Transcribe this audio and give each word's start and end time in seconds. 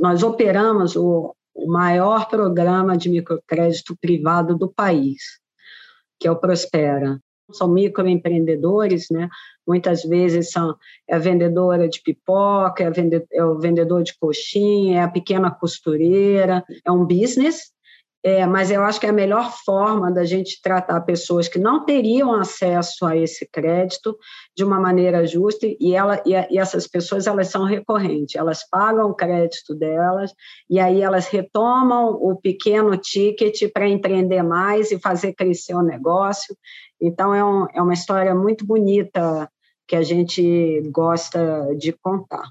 nós, 0.00 0.22
operamos 0.22 0.96
o, 0.96 1.34
o 1.54 1.70
maior 1.70 2.28
programa 2.28 2.96
de 2.96 3.08
microcrédito 3.08 3.96
privado 3.96 4.56
do 4.56 4.68
país, 4.68 5.40
que 6.18 6.28
é 6.28 6.30
o 6.30 6.36
Prospera. 6.36 7.20
São 7.52 7.68
microempreendedores, 7.68 9.06
né? 9.10 9.28
muitas 9.66 10.02
vezes 10.02 10.50
são 10.50 10.76
é 11.08 11.14
a 11.14 11.18
vendedora 11.18 11.88
de 11.88 12.00
pipoca, 12.02 12.84
é, 12.84 12.90
vende, 12.90 13.24
é 13.32 13.44
o 13.44 13.58
vendedor 13.58 14.02
de 14.02 14.16
coxinha, 14.18 15.00
é 15.00 15.02
a 15.02 15.08
pequena 15.08 15.50
costureira, 15.50 16.64
é 16.84 16.90
um 16.90 17.04
business 17.04 17.72
é, 18.26 18.44
mas 18.44 18.72
eu 18.72 18.82
acho 18.82 18.98
que 18.98 19.06
a 19.06 19.12
melhor 19.12 19.52
forma 19.64 20.10
da 20.10 20.24
gente 20.24 20.60
tratar 20.60 21.00
pessoas 21.02 21.46
que 21.46 21.60
não 21.60 21.84
teriam 21.84 22.34
acesso 22.34 23.06
a 23.06 23.16
esse 23.16 23.46
crédito 23.46 24.18
de 24.52 24.64
uma 24.64 24.80
maneira 24.80 25.24
justa 25.24 25.64
e, 25.64 25.94
ela, 25.94 26.20
e, 26.26 26.32
e 26.32 26.58
essas 26.58 26.88
pessoas 26.88 27.28
elas 27.28 27.46
são 27.46 27.62
recorrentes, 27.62 28.34
elas 28.34 28.68
pagam 28.68 29.10
o 29.10 29.14
crédito 29.14 29.76
delas 29.76 30.32
e 30.68 30.80
aí 30.80 31.02
elas 31.02 31.28
retomam 31.28 32.14
o 32.20 32.34
pequeno 32.34 32.96
ticket 32.96 33.70
para 33.72 33.88
empreender 33.88 34.42
mais 34.42 34.90
e 34.90 34.98
fazer 34.98 35.32
crescer 35.32 35.76
o 35.76 35.82
negócio. 35.82 36.56
Então 37.00 37.32
é, 37.32 37.44
um, 37.44 37.68
é 37.72 37.80
uma 37.80 37.94
história 37.94 38.34
muito 38.34 38.66
bonita 38.66 39.48
que 39.86 39.94
a 39.94 40.02
gente 40.02 40.82
gosta 40.90 41.72
de 41.78 41.92
contar. 41.92 42.50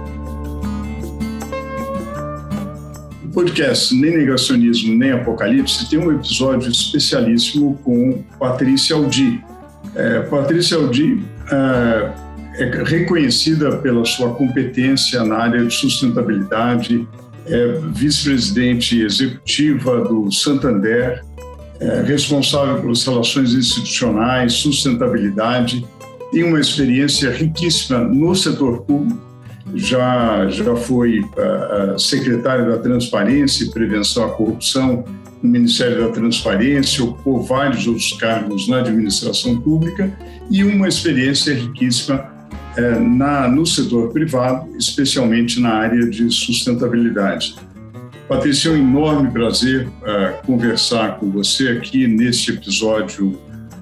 podcast 3.31 3.95
Nem 3.95 4.17
Negacionismo 4.17 4.95
Nem 4.95 5.11
Apocalipse 5.11 5.89
tem 5.89 5.99
um 5.99 6.11
episódio 6.11 6.69
especialíssimo 6.69 7.79
com 7.83 8.23
Patrícia 8.37 8.95
Aldi. 8.95 9.43
É, 9.95 10.19
Patrícia 10.21 10.77
Aldi 10.77 11.23
é, 11.49 12.11
é, 12.63 12.83
reconhecida 12.83 13.77
pela 13.77 14.03
sua 14.05 14.33
competência 14.33 15.23
na 15.23 15.37
área 15.37 15.65
de 15.65 15.73
sustentabilidade, 15.73 17.07
é 17.45 17.79
vice-presidente 17.93 19.01
executiva 19.01 20.03
do 20.03 20.31
Santander, 20.31 21.23
é 21.79 22.01
responsável 22.03 22.81
pelas 22.81 23.03
relações 23.03 23.53
institucionais, 23.53 24.53
sustentabilidade, 24.53 25.85
tem 26.31 26.43
uma 26.43 26.59
experiência 26.59 27.31
riquíssima 27.31 27.99
no 27.99 28.35
setor 28.35 28.81
público 28.83 29.30
já, 29.75 30.47
já 30.49 30.75
foi 30.75 31.19
uh, 31.19 31.99
secretário 31.99 32.69
da 32.69 32.77
Transparência 32.77 33.63
e 33.65 33.69
Prevenção 33.69 34.25
à 34.25 34.29
Corrupção 34.29 35.03
no 35.41 35.49
Ministério 35.49 36.07
da 36.07 36.09
Transparência, 36.09 37.03
ocupou 37.03 37.41
vários 37.41 37.87
outros 37.87 38.13
cargos 38.13 38.67
na 38.67 38.79
administração 38.79 39.59
pública 39.59 40.11
e 40.49 40.63
uma 40.63 40.87
experiência 40.87 41.53
riquíssima 41.53 42.29
uh, 42.77 42.99
na, 42.99 43.47
no 43.47 43.65
setor 43.65 44.11
privado, 44.11 44.69
especialmente 44.77 45.59
na 45.59 45.73
área 45.73 46.09
de 46.09 46.29
sustentabilidade. 46.29 47.55
Patrícia, 48.27 48.69
é 48.69 48.71
um 48.71 48.77
enorme 48.77 49.29
prazer 49.29 49.87
uh, 49.87 50.45
conversar 50.45 51.17
com 51.19 51.29
você 51.29 51.69
aqui 51.69 52.07
neste 52.07 52.51
episódio 52.51 53.37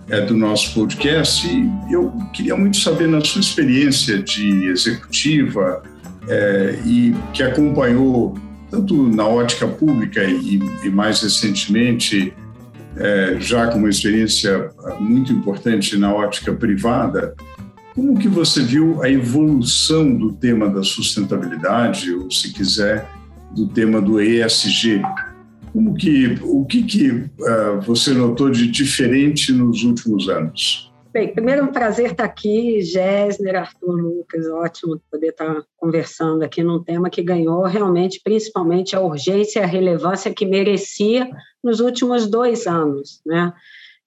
é, 0.10 0.22
do 0.22 0.36
nosso 0.36 0.74
podcast. 0.74 1.48
E 1.48 1.94
eu 1.94 2.12
queria 2.34 2.56
muito 2.56 2.78
saber, 2.78 3.08
na 3.08 3.22
sua 3.22 3.42
experiência 3.42 4.22
de 4.22 4.68
executiva 4.68 5.84
é, 6.28 6.80
e 6.86 7.16
que 7.34 7.44
acompanhou 7.44 8.38
tanto 8.70 9.08
na 9.10 9.28
ótica 9.28 9.68
pública 9.68 10.24
e, 10.24 10.60
e 10.84 10.90
mais 10.90 11.22
recentemente, 11.22 12.34
é, 12.98 13.38
já 13.40 13.68
com 13.68 13.80
uma 13.80 13.90
experiência 13.90 14.70
muito 15.00 15.34
importante 15.34 15.98
na 15.98 16.14
ótica 16.14 16.54
privada, 16.54 17.34
como 17.96 18.18
que 18.18 18.28
você 18.28 18.62
viu 18.62 19.02
a 19.02 19.10
evolução 19.10 20.16
do 20.16 20.32
tema 20.32 20.70
da 20.70 20.84
sustentabilidade, 20.84 22.14
ou 22.14 22.30
se 22.30 22.54
quiser, 22.54 23.10
do 23.56 23.68
tema 23.68 24.00
do 24.00 24.22
ESG 24.22 25.02
como 25.72 25.94
que, 25.94 26.38
o 26.42 26.66
que, 26.66 26.84
que 26.84 27.12
uh, 27.12 27.82
você 27.82 28.12
notou 28.14 28.50
de 28.50 28.68
diferente 28.68 29.52
nos 29.52 29.84
últimos 29.84 30.30
anos? 30.30 30.90
Bem, 31.12 31.34
primeiro 31.34 31.62
é 31.62 31.64
um 31.64 31.72
prazer 31.72 32.12
estar 32.12 32.24
aqui, 32.24 32.82
Gessner, 32.82 33.56
Arthur 33.56 33.96
Lucas, 33.96 34.48
ótimo 34.48 35.02
poder 35.12 35.30
estar 35.30 35.64
conversando 35.76 36.44
aqui 36.44 36.62
num 36.62 36.84
tema 36.84 37.10
que 37.10 37.24
ganhou 37.24 37.64
realmente, 37.64 38.22
principalmente, 38.24 38.96
a 38.96 39.02
urgência 39.02 39.60
e 39.60 39.64
a 39.64 39.66
relevância 39.66 40.32
que 40.32 40.46
merecia 40.46 41.28
nos 41.64 41.80
últimos 41.80 42.28
dois 42.28 42.68
anos, 42.68 43.22
né? 43.26 43.52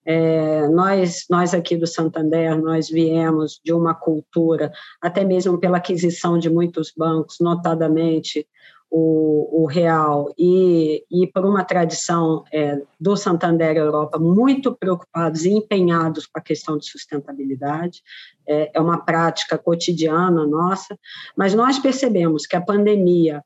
É, 0.04 0.68
nós, 0.68 1.26
nós 1.30 1.54
aqui 1.54 1.76
do 1.76 1.86
Santander, 1.86 2.60
nós 2.60 2.88
viemos 2.88 3.60
de 3.64 3.72
uma 3.72 3.94
cultura, 3.94 4.72
até 5.00 5.24
mesmo 5.24 5.58
pela 5.58 5.78
aquisição 5.78 6.38
de 6.38 6.50
muitos 6.50 6.92
bancos, 6.96 7.38
notadamente 7.40 8.46
o, 8.94 9.62
o 9.62 9.66
real 9.66 10.34
e, 10.38 11.02
e 11.10 11.26
por 11.26 11.46
uma 11.46 11.64
tradição 11.64 12.44
é, 12.52 12.82
do 13.00 13.16
Santander 13.16 13.74
Europa 13.74 14.18
muito 14.18 14.76
preocupados 14.76 15.46
e 15.46 15.50
empenhados 15.50 16.26
com 16.26 16.38
a 16.38 16.42
questão 16.42 16.76
de 16.76 16.84
sustentabilidade, 16.84 18.02
é, 18.46 18.70
é 18.74 18.80
uma 18.80 19.02
prática 19.02 19.56
cotidiana 19.56 20.46
nossa, 20.46 20.98
mas 21.34 21.54
nós 21.54 21.78
percebemos 21.78 22.46
que 22.46 22.54
a 22.54 22.60
pandemia 22.60 23.42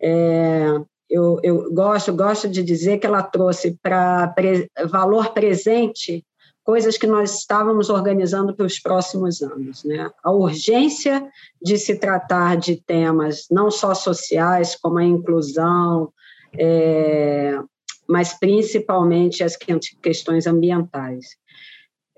é, 0.00 0.80
eu, 1.10 1.38
eu, 1.42 1.70
gosto, 1.72 2.14
gosto 2.14 2.48
de 2.48 2.62
dizer 2.62 2.96
que 2.96 3.06
ela 3.06 3.22
trouxe 3.22 3.78
para 3.82 4.28
pre, 4.28 4.70
valor 4.86 5.34
presente 5.34 6.24
coisas 6.68 6.98
que 6.98 7.06
nós 7.06 7.38
estávamos 7.38 7.88
organizando 7.88 8.54
para 8.54 8.66
os 8.66 8.78
próximos 8.78 9.40
anos. 9.40 9.84
Né? 9.84 10.10
A 10.22 10.30
urgência 10.30 11.26
de 11.62 11.78
se 11.78 11.98
tratar 11.98 12.58
de 12.58 12.76
temas 12.76 13.46
não 13.50 13.70
só 13.70 13.94
sociais, 13.94 14.76
como 14.76 14.98
a 14.98 15.02
inclusão, 15.02 16.12
é, 16.58 17.58
mas 18.06 18.38
principalmente 18.38 19.42
as 19.42 19.56
questões 19.56 20.46
ambientais. 20.46 21.38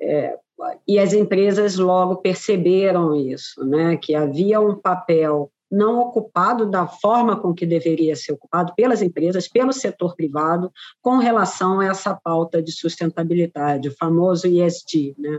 É, 0.00 0.36
e 0.84 0.98
as 0.98 1.12
empresas 1.12 1.76
logo 1.76 2.16
perceberam 2.16 3.14
isso, 3.14 3.64
né? 3.64 3.96
que 3.98 4.16
havia 4.16 4.60
um 4.60 4.74
papel 4.74 5.48
não 5.70 6.00
ocupado 6.00 6.68
da 6.68 6.86
forma 6.86 7.40
com 7.40 7.54
que 7.54 7.64
deveria 7.64 8.16
ser 8.16 8.32
ocupado 8.32 8.74
pelas 8.74 9.00
empresas, 9.02 9.46
pelo 9.46 9.72
setor 9.72 10.16
privado, 10.16 10.72
com 11.00 11.18
relação 11.18 11.80
a 11.80 11.86
essa 11.86 12.12
pauta 12.14 12.60
de 12.60 12.72
sustentabilidade, 12.72 13.88
o 13.88 13.96
famoso 13.96 14.48
ESG. 14.48 15.14
Né? 15.16 15.38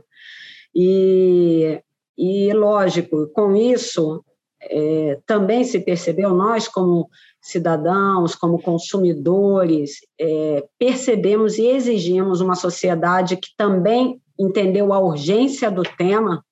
E, 0.74 1.82
e, 2.18 2.54
lógico, 2.54 3.28
com 3.34 3.56
isso, 3.56 4.24
é, 4.62 5.20
também 5.26 5.64
se 5.64 5.80
percebeu, 5.80 6.34
nós 6.34 6.68
como 6.68 7.10
cidadãos, 7.42 8.36
como 8.36 8.62
consumidores, 8.62 9.96
é, 10.20 10.64
percebemos 10.78 11.58
e 11.58 11.66
exigimos 11.66 12.40
uma 12.40 12.56
sociedade 12.56 13.36
que 13.36 13.50
também 13.58 14.22
entendeu 14.40 14.94
a 14.94 15.00
urgência 15.00 15.70
do 15.70 15.84
tema, 15.84 16.46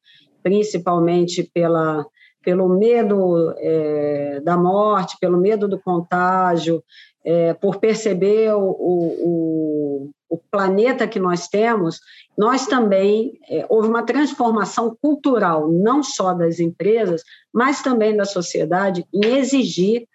principalmente 0.44 1.44
pela 1.44 2.06
pelo 2.50 2.68
medo 2.68 3.54
é, 3.58 4.42
da 4.44 4.58
morte, 4.58 5.18
pelo 5.22 5.38
medo 5.38 5.68
do 5.68 5.78
contágio, 5.80 6.84
é, 7.24 7.54
por 7.54 7.78
perceber 7.78 8.56
o, 8.56 8.72
o, 8.72 10.10
o, 10.28 10.38
planeta 10.50 11.08
que 11.08 11.20
nós 11.20 11.48
temos, 11.48 12.00
nós 12.36 12.66
também 12.66 13.40
é, 13.48 13.68
houve 13.70 13.88
uma 13.88 14.02
transformação 14.02 14.98
cultural, 15.00 15.72
não 15.72 16.02
só 16.02 16.34
das 16.34 16.60
empresas, 16.60 17.22
mas 17.54 17.84
também 17.84 18.18
da 18.18 18.26
sociedade, 18.26 19.06
em 19.14 19.38
exigir 19.38 20.08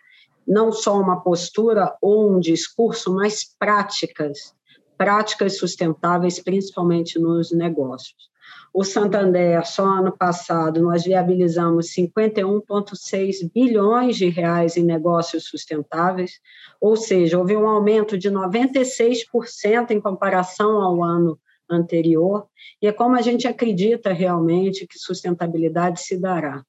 não 0.45 0.73
só 0.73 0.99
uma 0.99 1.21
postura 1.21 1.97
ou 2.03 2.33
um 2.33 2.41
discurso, 2.41 3.15
mas 3.15 3.45
práticas, 3.57 4.53
práticas 4.99 5.57
sustentáveis, 5.57 6.43
principalmente 6.43 7.17
nos 7.17 7.53
negócios. 7.53 8.34
O 8.77 8.83
Santander, 8.83 9.65
só 9.65 9.85
ano 9.85 10.11
passado, 10.11 10.83
nós 10.83 11.05
viabilizamos 11.05 11.95
51,6 11.95 13.49
bilhões 13.55 14.17
de 14.17 14.29
reais 14.29 14.77
em 14.77 14.83
negócios 14.83 15.45
sustentáveis, 15.45 16.41
ou 16.81 16.97
seja, 16.97 17.39
houve 17.39 17.57
um 17.57 17.69
aumento 17.69 18.19
de 18.19 18.29
96% 18.29 19.93
em 19.93 20.01
comparação 20.01 20.83
ao 20.83 21.05
ano 21.05 21.39
anterior, 21.71 22.49
e 22.83 22.89
é 22.89 22.93
como 22.93 23.15
a 23.15 23.23
gente 23.23 23.47
acredita 23.47 24.13
realmente 24.13 24.89
que 24.89 24.99
sustentabilidade 24.99 26.01
se 26.01 26.19
dará. 26.19 26.65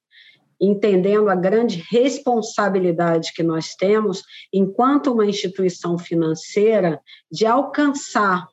Entendendo 0.62 1.28
a 1.28 1.36
grande 1.36 1.84
responsabilidade 1.90 3.34
que 3.34 3.42
nós 3.42 3.74
temos, 3.74 4.22
enquanto 4.54 5.12
uma 5.12 5.26
instituição 5.26 5.98
financeira, 5.98 7.02
de 7.32 7.48
alcançar 7.48 8.48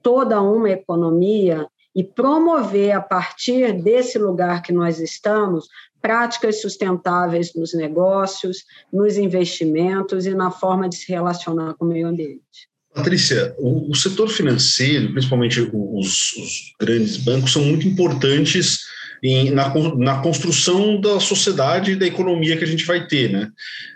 toda 0.00 0.40
uma 0.40 0.70
economia 0.70 1.66
e 1.94 2.02
promover, 2.02 2.92
a 2.92 3.00
partir 3.00 3.82
desse 3.82 4.18
lugar 4.18 4.62
que 4.62 4.72
nós 4.72 4.98
estamos, 4.98 5.68
práticas 6.00 6.60
sustentáveis 6.60 7.54
nos 7.54 7.72
negócios, 7.74 8.64
nos 8.92 9.16
investimentos 9.16 10.26
e 10.26 10.34
na 10.34 10.50
forma 10.50 10.88
de 10.88 10.96
se 10.96 11.12
relacionar 11.12 11.74
com 11.74 11.84
o 11.84 11.88
meio 11.88 12.08
ambiente. 12.08 12.68
Patrícia, 12.94 13.54
o, 13.58 13.90
o 13.90 13.94
setor 13.94 14.28
financeiro, 14.28 15.12
principalmente 15.12 15.60
os, 15.72 16.32
os, 16.36 16.74
grandes 16.78 17.16
bancos, 17.16 17.52
são 17.52 17.64
muito 17.64 17.86
importantes 17.88 18.80
em, 19.22 19.50
na, 19.50 19.72
na, 19.96 20.20
construção 20.20 21.00
da 21.00 21.20
sociedade 21.20 21.92
e 21.92 21.96
da 21.96 22.06
economia 22.06 22.56
que 22.56 22.64
a 22.64 22.66
gente 22.66 22.84
vai 22.84 23.06
ter. 23.06 23.30
Né? 23.30 23.50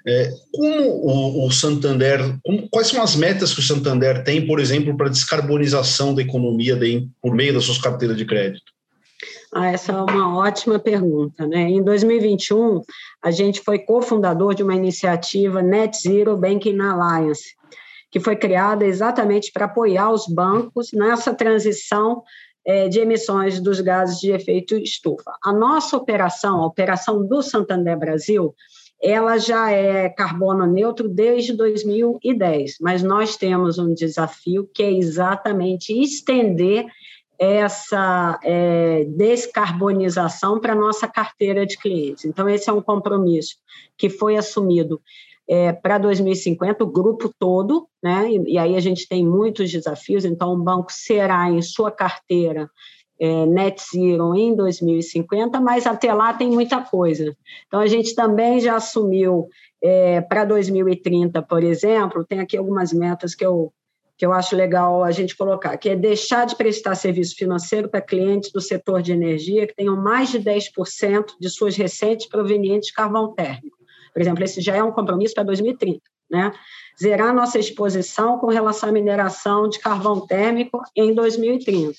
É, 0.07 0.31
como 0.53 0.83
o, 0.83 1.47
o 1.47 1.51
Santander, 1.51 2.39
como, 2.45 2.69
quais 2.71 2.89
são 2.89 3.03
as 3.03 3.17
metas 3.17 3.53
que 3.53 3.61
o 3.61 3.63
Santander 3.63 4.23
tem, 4.23 4.47
por 4.47 4.61
exemplo, 4.61 4.97
para 4.97 5.09
descarbonização 5.09 6.15
da 6.15 6.23
economia 6.23 6.77
de, 6.77 7.09
por 7.21 7.35
meio 7.35 7.55
das 7.55 7.65
suas 7.65 7.79
carteiras 7.79 8.17
de 8.17 8.25
crédito? 8.25 8.77
Ah, 9.53 9.73
essa 9.73 9.93
é 9.93 9.97
uma 9.97 10.39
ótima 10.39 10.79
pergunta. 10.79 11.47
Né? 11.47 11.63
Em 11.71 11.83
2021, 11.83 12.83
a 13.23 13.31
gente 13.31 13.61
foi 13.63 13.79
cofundador 13.81 14.55
de 14.55 14.63
uma 14.63 14.75
iniciativa 14.75 15.63
Net 15.63 15.97
Zero 16.01 16.37
Banking 16.37 16.79
Alliance, 16.79 17.55
que 18.11 18.21
foi 18.21 18.37
criada 18.37 18.85
exatamente 18.85 19.51
para 19.53 19.65
apoiar 19.65 20.11
os 20.13 20.27
bancos 20.29 20.93
nessa 20.93 21.35
transição 21.35 22.23
de 22.89 22.99
emissões 22.99 23.61
dos 23.61 23.81
gases 23.81 24.19
de 24.19 24.33
efeito 24.33 24.77
estufa. 24.77 25.33
A 25.45 25.53
nossa 25.53 25.97
operação, 25.97 26.61
a 26.61 26.67
operação 26.67 27.25
do 27.25 27.41
Santander 27.41 27.97
Brasil, 27.97 28.55
ela 29.01 29.39
já 29.39 29.71
é 29.71 30.09
carbono 30.09 30.67
neutro 30.67 31.09
desde 31.09 31.53
2010, 31.53 32.77
mas 32.81 33.03
nós 33.03 33.37
temos 33.37 33.79
um 33.79 33.93
desafio 33.95 34.69
que 34.73 34.83
é 34.83 34.91
exatamente 34.91 35.93
estender 35.93 36.87
essa 37.39 38.41
é, 38.43 39.05
descarbonização 39.05 40.59
para 40.59 40.75
nossa 40.75 41.07
carteira 41.07 41.67
de 41.67 41.77
clientes. 41.77 42.25
Então, 42.25 42.49
esse 42.49 42.71
é 42.71 42.73
um 42.73 42.81
compromisso 42.81 43.57
que 43.97 44.09
foi 44.09 44.37
assumido 44.37 45.01
é, 45.49 45.73
para 45.73 45.99
2050, 45.99 46.83
o 46.83 46.91
grupo 46.91 47.31
todo, 47.39 47.89
né? 48.03 48.31
E, 48.31 48.55
e, 48.55 48.59
aí 48.59 48.77
a 48.77 48.81
gente 48.81 49.09
tem 49.09 49.25
muitos 49.25 49.71
desafios, 49.71 50.25
então 50.25 50.53
o 50.53 50.63
banco 50.63 50.93
será 50.93 51.51
em 51.51 51.63
sua 51.63 51.91
carteira 51.91 52.69
é, 53.19 53.47
net 53.47 53.83
zero 53.93 54.35
em 54.35 54.55
2050, 54.55 55.61
mas 55.61 55.87
até 55.87 56.13
lá 56.13 56.35
tem 56.35 56.51
muita 56.51 56.81
coisa. 56.83 57.37
Então 57.67 57.81
a 57.81 57.87
gente 57.87 58.15
também 58.15 58.61
já 58.61 58.77
assumiu 58.77 59.49
é, 59.83 60.21
para 60.21 60.45
2030, 60.45 61.41
por 61.43 61.63
exemplo, 61.63 62.25
tem 62.25 62.41
aqui 62.41 62.57
algumas 62.57 62.93
metas 62.93 63.35
que 63.35 63.45
eu 63.45 63.73
que 64.19 64.25
eu 64.25 64.33
acho 64.33 64.57
legal 64.57 65.05
a 65.05 65.11
gente 65.11 65.37
colocar, 65.37 65.77
que 65.77 65.91
é 65.91 65.95
deixar 65.95 66.47
de 66.47 66.57
prestar 66.57 66.95
serviço 66.95 67.37
financeiro 67.37 67.87
para 67.87 68.01
clientes 68.01 68.51
do 68.51 68.63
setor 68.63 69.03
de 69.03 69.13
energia 69.13 69.67
que 69.67 69.75
tenham 69.75 69.95
mais 69.95 70.31
de 70.31 70.41
10% 70.41 71.35
de 71.39 71.51
suas 71.51 71.77
receitas 71.77 72.27
provenientes 72.27 72.89
de 72.89 72.95
carvão 72.95 73.35
térmico. 73.35 73.76
Por 74.17 74.23
exemplo, 74.23 74.43
esse 74.43 74.63
já 74.63 74.75
é 74.75 74.83
um 74.83 74.93
compromisso 74.93 75.35
para 75.35 75.45
2030, 75.45 76.01
né? 76.31 76.51
Zerar 76.99 77.35
nossa 77.35 77.59
exposição 77.59 78.39
com 78.39 78.47
relação 78.47 78.89
à 78.89 78.93
mineração 78.93 79.69
de 79.69 79.79
carvão 79.79 80.27
térmico 80.27 80.81
em 80.97 81.13
2030. 81.13 81.93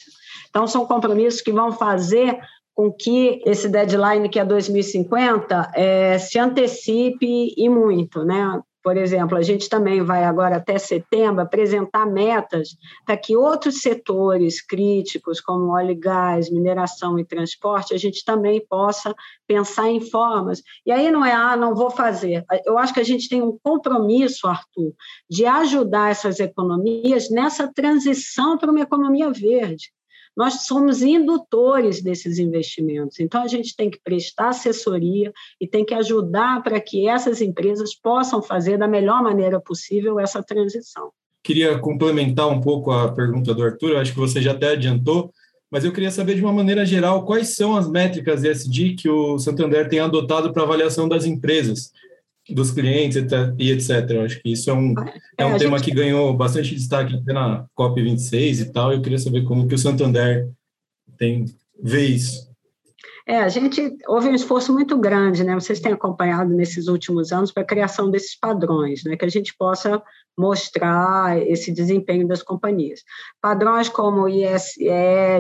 Então, 0.50 0.66
são 0.66 0.84
compromissos 0.88 1.42
que 1.42 1.52
vão 1.52 1.72
fazer 1.72 2.40
com 2.74 2.92
que 2.92 3.40
esse 3.46 3.70
deadline, 3.70 4.30
que 4.30 4.40
é 4.40 4.46
2050, 4.46 5.72
é, 5.76 6.18
se 6.18 6.40
antecipe 6.40 7.54
e 7.56 7.70
muito, 7.70 8.24
né? 8.24 8.64
Por 8.88 8.96
exemplo, 8.96 9.38
a 9.38 9.42
gente 9.42 9.68
também 9.68 10.02
vai 10.02 10.24
agora 10.24 10.56
até 10.56 10.78
setembro 10.78 11.42
apresentar 11.42 12.06
metas 12.06 12.70
para 13.06 13.18
que 13.18 13.36
outros 13.36 13.82
setores 13.82 14.66
críticos, 14.66 15.42
como 15.42 15.74
óleo 15.74 15.92
e 15.92 15.96
gás, 15.96 16.50
mineração 16.50 17.20
e 17.20 17.26
transporte, 17.26 17.94
a 17.94 17.98
gente 17.98 18.24
também 18.24 18.66
possa 18.66 19.14
pensar 19.46 19.90
em 19.90 20.00
formas. 20.00 20.64
E 20.86 20.92
aí 20.94 21.12
não 21.12 21.26
é, 21.26 21.34
ah, 21.34 21.58
não 21.58 21.76
vou 21.76 21.92
fazer. 21.92 22.46
Eu 22.66 22.78
acho 22.78 22.94
que 22.94 23.02
a 23.02 23.04
gente 23.04 23.28
tem 23.28 23.42
um 23.42 23.60
compromisso, 23.62 24.48
Arthur, 24.48 24.94
de 25.30 25.46
ajudar 25.46 26.12
essas 26.12 26.40
economias 26.40 27.30
nessa 27.30 27.70
transição 27.70 28.58
para 28.58 28.72
uma 28.72 28.80
economia 28.80 29.30
verde 29.34 29.92
nós 30.38 30.68
somos 30.68 31.02
indutores 31.02 32.00
desses 32.00 32.38
investimentos. 32.38 33.20
Então, 33.20 33.42
a 33.42 33.48
gente 33.48 33.76
tem 33.76 33.90
que 33.90 34.00
prestar 34.00 34.50
assessoria 34.50 35.34
e 35.60 35.68
tem 35.68 35.84
que 35.84 35.96
ajudar 35.96 36.62
para 36.62 36.80
que 36.80 37.08
essas 37.08 37.42
empresas 37.42 37.96
possam 37.96 38.40
fazer 38.40 38.78
da 38.78 38.88
melhor 38.88 39.24
maneira 39.24 39.60
possível 39.60 40.20
essa 40.20 40.44
transição. 40.44 41.10
Queria 41.44 41.80
complementar 41.80 42.48
um 42.48 42.62
pouco 42.62 42.92
a 42.92 43.12
pergunta 43.12 43.52
do 43.52 43.64
Arthur, 43.64 43.98
acho 43.98 44.14
que 44.14 44.20
você 44.20 44.40
já 44.40 44.52
até 44.52 44.74
adiantou, 44.74 45.32
mas 45.72 45.84
eu 45.84 45.92
queria 45.92 46.12
saber 46.12 46.36
de 46.36 46.42
uma 46.42 46.54
maneira 46.54 46.86
geral 46.86 47.26
quais 47.26 47.56
são 47.56 47.76
as 47.76 47.90
métricas 47.90 48.44
ESG 48.44 48.96
que 48.96 49.10
o 49.10 49.40
Santander 49.40 49.90
tem 49.90 50.00
adotado 50.00 50.54
para 50.54 50.62
avaliação 50.62 51.08
das 51.10 51.26
empresas 51.26 51.92
dos 52.50 52.72
clientes 52.72 53.18
e 53.58 53.72
etc. 53.72 54.10
Eu 54.10 54.22
acho 54.22 54.42
que 54.42 54.52
isso 54.52 54.70
é 54.70 54.74
um, 54.74 54.94
é, 55.38 55.44
é 55.44 55.46
um 55.46 55.58
tema 55.58 55.78
gente... 55.78 55.90
que 55.90 55.96
ganhou 55.96 56.34
bastante 56.34 56.74
destaque 56.74 57.16
até 57.16 57.34
na 57.34 57.66
COP26 57.78 58.62
e 58.62 58.72
tal. 58.72 58.94
Eu 58.94 59.02
queria 59.02 59.20
saber 59.20 59.44
como 59.44 59.68
que 59.68 59.76
o 59.76 59.78
Santander 59.78 60.50
tem 61.18 61.46
vê 61.82 62.06
isso. 62.06 62.47
É, 63.28 63.40
a 63.40 63.50
gente 63.50 63.96
houve 64.08 64.30
um 64.30 64.36
esforço 64.36 64.72
muito 64.74 64.98
grande, 64.98 65.44
né? 65.44 65.54
Vocês 65.56 65.80
têm 65.80 65.92
acompanhado 65.92 66.54
nesses 66.54 66.88
últimos 66.88 67.32
anos 67.32 67.52
para 67.52 67.64
a 67.64 67.66
criação 67.66 68.10
desses 68.10 68.38
padrões, 68.40 69.04
né? 69.04 69.18
Que 69.18 69.26
a 69.26 69.30
gente 69.30 69.56
possa 69.58 70.02
mostrar 70.38 71.38
esse 71.48 71.72
desempenho 71.72 72.28
das 72.28 72.44
companhias. 72.44 73.02
Padrões 73.42 73.90
como 73.90 74.22
o 74.22 74.30
ISE, 74.30 74.86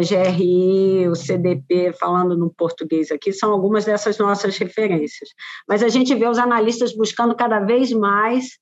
GRI, 0.09 1.07
o 1.07 1.15
CDP, 1.15 1.93
falando 1.93 2.35
no 2.35 2.49
português 2.49 3.11
aqui, 3.11 3.31
são 3.31 3.51
algumas 3.51 3.85
dessas 3.85 4.17
nossas 4.17 4.57
referências. 4.57 5.29
Mas 5.67 5.83
a 5.83 5.87
gente 5.87 6.15
vê 6.15 6.27
os 6.27 6.39
analistas 6.39 6.95
buscando 6.95 7.35
cada 7.35 7.59
vez 7.59 7.91
mais 7.91 8.57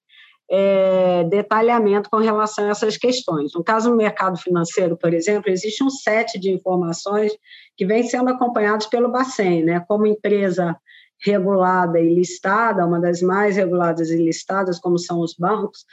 é, 0.49 1.23
detalhamento 1.25 2.09
com 2.09 2.17
relação 2.17 2.65
a 2.65 2.69
essas 2.69 2.97
questões. 2.97 3.53
No 3.53 3.63
caso 3.63 3.89
do 3.89 3.95
mercado 3.95 4.37
financeiro, 4.37 4.97
por 4.97 5.13
exemplo, 5.13 5.51
existe 5.51 5.83
um 5.83 5.89
set 5.89 6.39
de 6.39 6.51
informações 6.51 7.31
que 7.75 7.85
vem 7.85 8.03
sendo 8.03 8.29
acompanhados 8.29 8.85
pelo 8.85 9.11
Bacen, 9.11 9.63
né? 9.63 9.83
Como 9.87 10.05
empresa 10.05 10.77
regulada 11.23 11.99
e 11.99 12.13
listada, 12.13 12.85
uma 12.85 12.99
das 12.99 13.21
mais 13.21 13.55
reguladas 13.55 14.09
e 14.09 14.17
listadas, 14.17 14.79
como 14.79 14.99
são 14.99 15.19
os 15.19 15.33
bancos, 15.33 15.85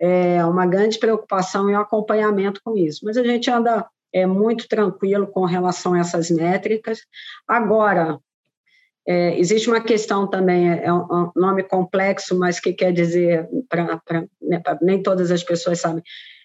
é 0.00 0.44
uma 0.44 0.66
grande 0.66 0.98
preocupação 0.98 1.68
e 1.68 1.74
um 1.74 1.80
acompanhamento 1.80 2.60
com 2.64 2.76
isso. 2.76 3.00
Mas 3.04 3.16
a 3.16 3.24
gente 3.24 3.50
anda 3.50 3.86
é, 4.12 4.24
muito 4.26 4.68
tranquilo 4.68 5.26
com 5.26 5.44
relação 5.44 5.94
a 5.94 5.98
essas 5.98 6.30
métricas. 6.30 7.00
Agora, 7.46 8.18
é, 9.08 9.38
existe 9.38 9.70
uma 9.70 9.80
questão 9.80 10.26
também, 10.26 10.70
é, 10.70 10.84
é 10.84 10.92
um 10.92 11.32
nome 11.34 11.62
complexo, 11.62 12.38
mas 12.38 12.60
que 12.60 12.74
quer 12.74 12.92
dizer, 12.92 13.48
para 13.66 13.98
né, 14.42 14.62
nem 14.82 15.02
todas 15.02 15.30
as 15.30 15.42
pessoas 15.42 15.80
sabem, 15.80 16.02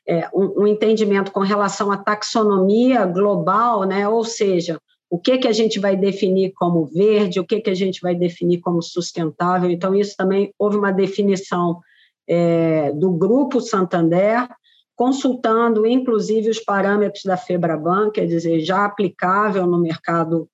é, 0.08 0.29
um, 0.34 0.62
um, 0.62 0.67
entendimento 0.67 1.29
com 1.29 1.41
relação 1.41 1.91
à 1.91 1.98
taxonomia 1.98 3.05
global, 3.05 3.84
né, 3.84 4.08
ou 4.08 4.24
seja, 4.24 4.79
o 5.10 5.20
que, 5.20 5.39
que 5.39 5.48
a 5.48 5.51
gente 5.51 5.77
vai 5.77 5.98
definir 5.98 6.53
como 6.53 6.86
verde, 6.86 7.38
o 7.38 7.46
que, 7.46 7.60
que 7.60 7.70
a 7.70 7.75
gente 7.75 8.00
vai 8.01 8.15
definir 8.15 8.62
como 8.62 8.82
sustentável. 8.82 9.70
Então, 9.70 9.93
isso 9.93 10.15
também 10.15 10.53
houve 10.58 10.77
uma 10.77 10.91
definição 10.91 11.82
é, 12.25 12.93
do 12.93 13.12
Grupo 13.12 13.60
Santander, 13.60 14.48
consultando, 14.96 15.86
inclusive, 15.86 16.50
os 16.50 16.60
parâmetros 16.60 17.24
da 17.25 17.36
FEBRABAN, 17.36 18.10
quer 18.10 18.25
dizer, 18.25 18.62
já 18.62 18.86
aplicável 18.86 19.67
no 19.67 19.82
mercado 19.82 20.48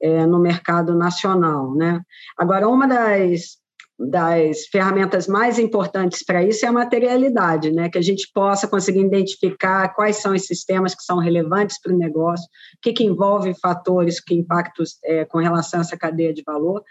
é, 0.00 0.26
no 0.26 0.38
mercado 0.38 0.94
nacional. 0.94 1.74
Né? 1.74 2.00
Agora, 2.36 2.68
uma 2.68 2.86
das, 2.86 3.58
das 3.98 4.66
ferramentas 4.66 5.26
mais 5.26 5.58
importantes 5.58 6.24
para 6.24 6.42
isso 6.42 6.64
é 6.64 6.68
a 6.68 6.72
materialidade, 6.72 7.70
né? 7.70 7.90
que 7.90 7.98
a 7.98 8.02
gente 8.02 8.30
possa 8.32 8.66
conseguir 8.66 9.00
identificar 9.00 9.88
quais 9.94 10.16
são 10.16 10.32
os 10.32 10.46
sistemas 10.46 10.94
que 10.94 11.02
são 11.02 11.18
relevantes 11.18 11.78
para 11.80 11.92
o 11.92 11.98
negócio, 11.98 12.46
o 12.46 12.80
que, 12.80 12.94
que 12.94 13.04
envolve 13.04 13.54
fatores, 13.60 14.18
que 14.18 14.34
impactos 14.34 14.98
é, 15.04 15.26
com 15.26 15.38
relação 15.38 15.80
a 15.80 15.82
essa 15.82 15.98
cadeia 15.98 16.32
de 16.32 16.42
valor, 16.42 16.82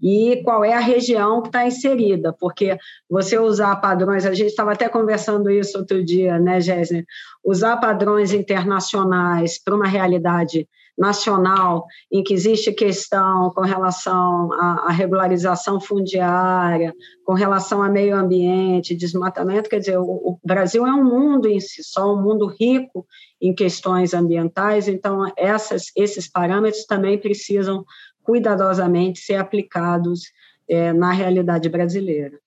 e 0.00 0.42
qual 0.44 0.64
é 0.64 0.74
a 0.74 0.80
região 0.80 1.40
que 1.40 1.48
está 1.48 1.66
inserida, 1.66 2.34
porque 2.38 2.76
você 3.08 3.38
usar 3.38 3.74
padrões, 3.76 4.26
a 4.26 4.34
gente 4.34 4.50
estava 4.50 4.72
até 4.72 4.88
conversando 4.88 5.50
isso 5.50 5.78
outro 5.78 6.04
dia, 6.04 6.38
né, 6.38 6.60
Jéssica? 6.60 7.04
Usar 7.42 7.78
padrões 7.78 8.32
internacionais 8.32 9.58
para 9.62 9.74
uma 9.74 9.86
realidade 9.86 10.68
nacional 10.98 11.86
em 12.12 12.24
que 12.24 12.34
existe 12.34 12.72
questão 12.72 13.50
com 13.54 13.60
relação 13.60 14.52
à, 14.52 14.90
regularização 14.90 15.80
fundiária, 15.80 16.92
com 17.24 17.34
relação 17.34 17.82
ao 17.82 17.92
meio 17.92 18.16
ambiente, 18.16 18.96
desmatamento, 18.96 19.70
quer 19.70 19.78
dizer, 19.78 19.98
o, 19.98 20.04
o, 20.04 20.38
Brasil 20.44 20.84
é 20.84 20.92
um 20.92 21.04
mundo 21.04 21.46
em 21.46 21.60
si 21.60 21.84
só, 21.84 22.12
um 22.12 22.20
mundo 22.20 22.46
rico 22.46 23.06
em 23.40 23.54
questões 23.54 24.12
ambientais, 24.12 24.88
então 24.88 25.30
essas, 25.36 25.92
esses 25.96 26.28
parâmetros 26.28 26.84
também 26.84 27.16
precisam 27.16 27.84
cuidadosamente 28.22 29.20
ser 29.20 29.36
aplicados 29.36 30.22
é, 30.68 30.92
na 30.92 31.12
realidade 31.12 31.68
brasileira. 31.68 32.38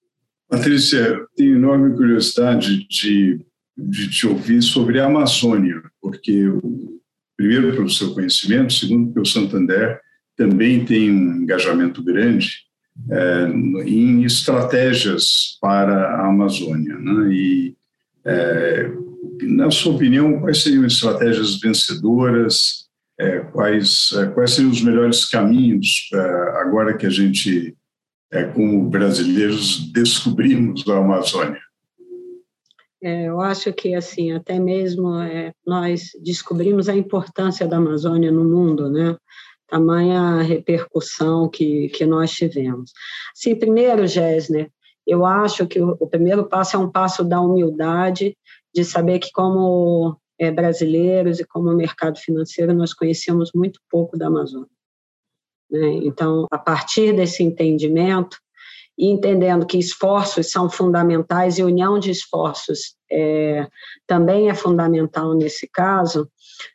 Patrícia, 0.50 1.26
tenho 1.36 1.56
enorme 1.56 1.96
curiosidade 1.96 2.86
de, 2.90 3.40
de 3.78 4.10
te 4.10 4.28
ouvir 4.28 4.62
sobre 4.62 5.00
a 5.00 5.06
Amazônia, 5.06 5.82
porque 6.02 6.52
primeiro 7.42 7.76
pelo 7.76 7.90
seu 7.90 8.14
conhecimento, 8.14 8.72
segundo 8.72 9.08
porque 9.08 9.22
o 9.22 9.26
Santander 9.26 10.00
também 10.38 10.86
tem 10.86 11.12
um 11.12 11.38
engajamento 11.38 12.04
grande 12.04 12.52
é, 13.10 13.48
em 13.86 14.24
estratégias 14.24 15.58
para 15.60 16.18
a 16.18 16.28
Amazônia. 16.28 16.98
Né? 17.00 17.34
E, 17.34 17.76
é, 18.24 18.92
na 19.42 19.72
sua 19.72 19.96
opinião, 19.96 20.40
quais 20.40 20.62
seriam 20.62 20.86
estratégias 20.86 21.60
vencedoras? 21.60 22.86
É, 23.20 23.40
quais, 23.40 24.12
quais 24.34 24.52
seriam 24.52 24.72
os 24.72 24.82
melhores 24.82 25.26
caminhos 25.26 26.10
agora 26.56 26.98
que 26.98 27.06
a 27.06 27.10
gente, 27.10 27.76
como 28.54 28.90
brasileiros, 28.90 29.92
descobrimos 29.92 30.88
a 30.88 30.98
Amazônia? 30.98 31.60
É, 33.04 33.26
eu 33.28 33.42
acho 33.42 33.74
que 33.74 33.96
assim 33.96 34.32
até 34.32 34.60
mesmo 34.60 35.20
é, 35.20 35.52
nós 35.66 36.12
descobrimos 36.24 36.88
a 36.88 36.96
importância 36.96 37.68
da 37.68 37.78
Amazônia 37.78 38.32
no 38.32 38.44
mundo, 38.44 38.90
né? 38.90 39.18
Tamanha 39.68 40.42
repercussão 40.42 41.50
que, 41.50 41.88
que 41.90 42.06
nós 42.06 42.32
tivemos. 42.32 42.92
Sim, 43.34 43.56
primeiro, 43.56 44.06
Gessner, 44.06 44.70
eu 45.08 45.26
acho 45.26 45.66
que 45.66 45.80
o, 45.82 45.96
o, 46.00 46.08
primeiro 46.08 46.46
passo 46.48 46.76
é 46.76 46.80
um 46.80 46.92
passo 46.92 47.24
da 47.24 47.42
humildade, 47.42 48.38
de 48.74 48.84
saber 48.84 49.20
que 49.20 49.32
como 49.32 50.18
é, 50.38 50.52
brasileiros 50.52 51.40
e 51.40 51.46
como 51.46 51.74
mercado 51.74 52.20
financeiro 52.20 52.74
nós 52.74 52.94
conhecemos 52.94 53.52
muito 53.56 53.80
pouco 53.90 54.18
da 54.18 54.28
Amazônia. 54.28 54.70
Né? 55.70 56.02
Então, 56.04 56.46
a 56.52 56.58
partir 56.58 57.16
desse 57.16 57.42
entendimento, 57.42 58.38
e 58.98 59.08
entendendo 59.08 59.66
que 59.66 59.78
esforços 59.78 60.52
são 60.52 60.70
fundamentais 60.70 61.58
e 61.58 61.64
união 61.64 61.98
de 61.98 62.12
esforços 62.12 62.96
é, 63.12 63.68
também 64.08 64.50
é 64.50 64.56
fundamental 64.56 65.34
nesse 65.34 65.68
caso, 65.68 66.30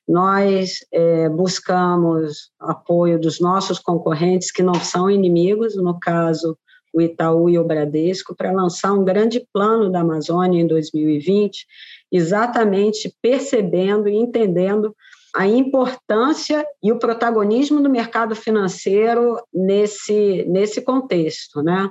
nós 0.07 0.79
é, 0.93 1.29
buscamos 1.29 2.51
apoio 2.61 3.19
dos 3.19 3.41
nossos 3.41 3.79
concorrentes, 3.79 4.53
que 4.53 4.63
não 4.63 4.75
são 4.75 5.11
inimigos, 5.11 5.77
no 5.77 5.99
caso, 5.99 6.59
o 6.93 7.01
Itaú 7.01 7.49
e 7.49 7.59
o 7.59 7.65
Bradesco, 7.65 8.35
para 8.35 8.53
lançar 8.53 8.93
um 8.93 9.05
grande 9.05 9.47
plano 9.53 9.91
da 9.91 10.01
Amazônia 10.01 10.61
em 10.61 10.67
2020, 10.67 11.67
exatamente 12.13 13.15
percebendo 13.21 14.09
e 14.09 14.17
entendendo 14.17 14.95
a 15.37 15.47
importância 15.47 16.67
e 16.83 16.91
o 16.91 16.99
protagonismo 16.99 17.83
do 17.83 17.91
mercado 17.91 18.35
financeiro 18.35 19.39
nesse, 19.53 20.47
nesse 20.49 20.81
contexto, 20.81 21.63
né? 21.63 21.91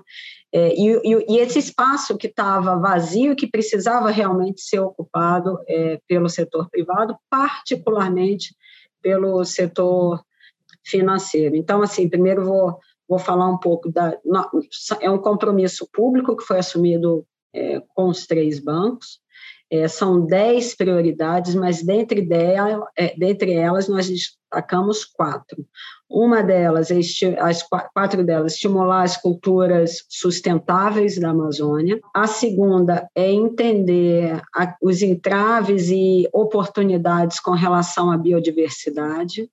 É, 0.51 0.73
e, 0.73 0.95
e, 1.03 1.25
e, 1.29 1.37
esse 1.37 1.59
espaço 1.59 2.17
que 2.17 2.27
estava 2.27 2.79
vazio 2.79 3.35
que 3.35 3.45
precisava 3.45 4.09
realmente 4.09 4.61
ser 4.61 4.79
ocupado 4.79 5.59
é, 5.67 5.99
pelo 6.07 6.27
setor 6.27 6.69
privado, 6.71 7.15
particularmente 7.29 8.55
pelo 8.99 9.43
setor 9.45 10.23
financeiro. 10.83 11.55
Então, 11.55 11.83
assim, 11.83 12.09
primeiro 12.09 12.45
vou, 12.45 12.79
vou 13.07 13.19
falar 13.19 13.47
um 13.47 13.59
pouco 13.59 13.91
da. 13.91 14.17
É 15.01 15.11
um 15.11 15.19
compromisso 15.19 15.87
público 15.93 16.35
que 16.35 16.43
foi 16.43 16.57
assumido 16.57 17.25
é, 17.53 17.81
com 17.93 18.07
os 18.07 18.25
três 18.25 18.59
bancos. 18.59 19.19
É, 19.71 19.87
são 19.87 20.25
dez 20.25 20.75
prioridades, 20.75 21.55
mas 21.55 21.83
dentre, 21.83 22.21
dela, 22.21 22.87
é, 22.97 23.17
dentre 23.17 23.53
elas 23.53 23.87
nós 23.87 24.07
destacamos 24.07 25.03
quatro. 25.03 25.65
Uma 26.07 26.43
delas, 26.43 26.91
é 26.91 26.99
as 27.39 27.63
quatro 27.93 28.23
delas, 28.23 28.53
estimular 28.53 29.01
as 29.01 29.17
culturas 29.17 30.05
sustentáveis 30.07 31.19
da 31.19 31.29
Amazônia. 31.29 31.99
A 32.13 32.27
segunda 32.27 33.09
é 33.15 33.31
entender 33.31 34.39
a, 34.55 34.75
os 34.81 35.01
entraves 35.01 35.89
e 35.89 36.29
oportunidades 36.31 37.39
com 37.39 37.51
relação 37.51 38.11
à 38.11 38.17
biodiversidade. 38.17 39.49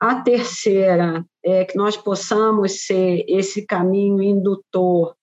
A 0.00 0.22
terceira 0.22 1.24
é 1.44 1.64
que 1.64 1.76
nós 1.76 1.96
possamos 1.96 2.86
ser 2.86 3.24
esse 3.28 3.66
caminho 3.66 4.22
indutor 4.22 5.14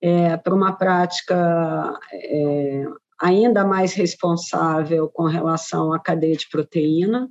é, 0.00 0.36
para 0.36 0.54
uma 0.54 0.72
prática 0.72 1.98
é, 2.12 2.84
ainda 3.20 3.64
mais 3.64 3.94
responsável 3.94 5.08
com 5.08 5.24
relação 5.24 5.92
à 5.92 5.98
cadeia 5.98 6.36
de 6.36 6.48
proteína. 6.48 7.28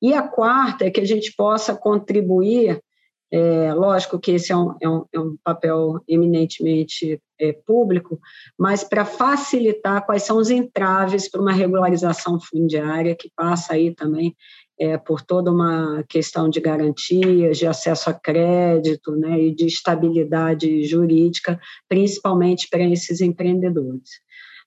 E 0.00 0.14
a 0.14 0.22
quarta 0.22 0.84
é 0.84 0.90
que 0.90 1.00
a 1.00 1.04
gente 1.04 1.32
possa 1.36 1.74
contribuir, 1.74 2.82
é, 3.30 3.72
lógico 3.72 4.18
que 4.18 4.32
esse 4.32 4.52
é 4.52 4.56
um, 4.56 4.74
é 4.80 4.88
um, 4.88 5.04
é 5.12 5.20
um 5.20 5.36
papel 5.44 6.00
eminentemente 6.08 7.20
é, 7.40 7.52
público, 7.52 8.18
mas 8.58 8.84
para 8.84 9.04
facilitar 9.04 10.04
quais 10.04 10.24
são 10.24 10.38
os 10.38 10.50
entraves 10.50 11.30
para 11.30 11.40
uma 11.40 11.52
regularização 11.52 12.40
fundiária, 12.40 13.14
que 13.14 13.30
passa 13.36 13.74
aí 13.74 13.94
também 13.94 14.34
é, 14.78 14.98
por 14.98 15.22
toda 15.22 15.50
uma 15.50 16.04
questão 16.08 16.50
de 16.50 16.60
garantias, 16.60 17.58
de 17.58 17.66
acesso 17.66 18.10
a 18.10 18.14
crédito 18.14 19.12
né, 19.12 19.40
e 19.40 19.54
de 19.54 19.66
estabilidade 19.66 20.84
jurídica, 20.84 21.60
principalmente 21.88 22.68
para 22.68 22.82
esses 22.82 23.20
empreendedores. 23.20 24.10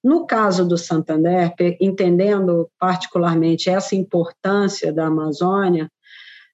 No 0.03 0.25
caso 0.25 0.67
do 0.67 0.77
Santander, 0.77 1.53
entendendo 1.79 2.69
particularmente 2.79 3.69
essa 3.69 3.95
importância 3.95 4.93
da 4.93 5.07
Amazônia, 5.07 5.89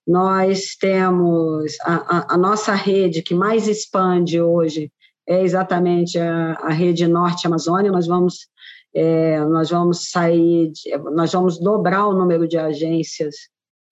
nós 0.07 0.75
temos 0.79 1.77
a, 1.81 2.17
a, 2.17 2.33
a 2.35 2.37
nossa 2.37 2.73
rede 2.73 3.21
que 3.21 3.35
mais 3.35 3.67
expande 3.67 4.41
hoje 4.41 4.91
é 5.27 5.41
exatamente 5.43 6.17
a, 6.17 6.53
a 6.53 6.69
rede 6.69 7.07
Norte 7.07 7.45
Amazônia. 7.47 7.91
Nós 7.91 8.07
vamos 8.07 8.49
é, 8.93 9.39
nós 9.45 9.69
vamos 9.69 10.09
sair, 10.09 10.71
nós 11.13 11.31
vamos 11.31 11.57
dobrar 11.57 12.07
o 12.07 12.13
número 12.13 12.47
de 12.47 12.57
agências 12.57 13.35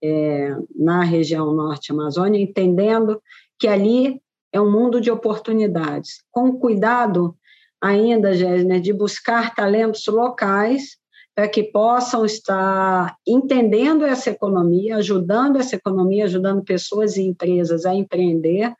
é, 0.03 0.55
na 0.75 1.03
região 1.03 1.53
Norte 1.53 1.91
Amazônia, 1.91 2.41
entendendo 2.41 3.21
que 3.57 3.67
ali 3.67 4.21
é 4.51 4.59
um 4.59 4.71
mundo 4.71 4.99
de 4.99 5.11
oportunidades. 5.11 6.23
Com 6.31 6.57
cuidado 6.57 7.35
ainda, 7.81 8.33
Gésner, 8.33 8.79
de 8.79 8.93
buscar 8.93 9.53
talentos 9.55 10.05
locais 10.07 10.97
para 11.35 11.47
que 11.47 11.63
possam 11.63 12.25
estar 12.25 13.15
entendendo 13.25 14.05
essa 14.05 14.29
economia, 14.29 14.97
ajudando 14.97 15.57
essa 15.57 15.75
economia, 15.75 16.25
ajudando 16.25 16.63
pessoas 16.63 17.15
e 17.15 17.21
empresas 17.21 17.85
a 17.85 17.95
empreender, 17.95 18.73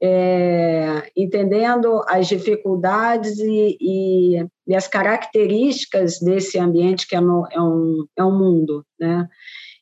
é, 0.00 1.10
entendendo 1.16 2.02
as 2.06 2.28
dificuldades 2.28 3.38
e, 3.38 3.76
e, 3.80 4.46
e, 4.66 4.74
as 4.74 4.86
características 4.86 6.18
desse 6.20 6.58
ambiente 6.58 7.06
que 7.06 7.16
é, 7.16 7.20
no, 7.20 7.46
é, 7.50 7.60
um, 7.60 8.06
é 8.16 8.24
um 8.24 8.38
mundo, 8.38 8.84
né? 8.98 9.28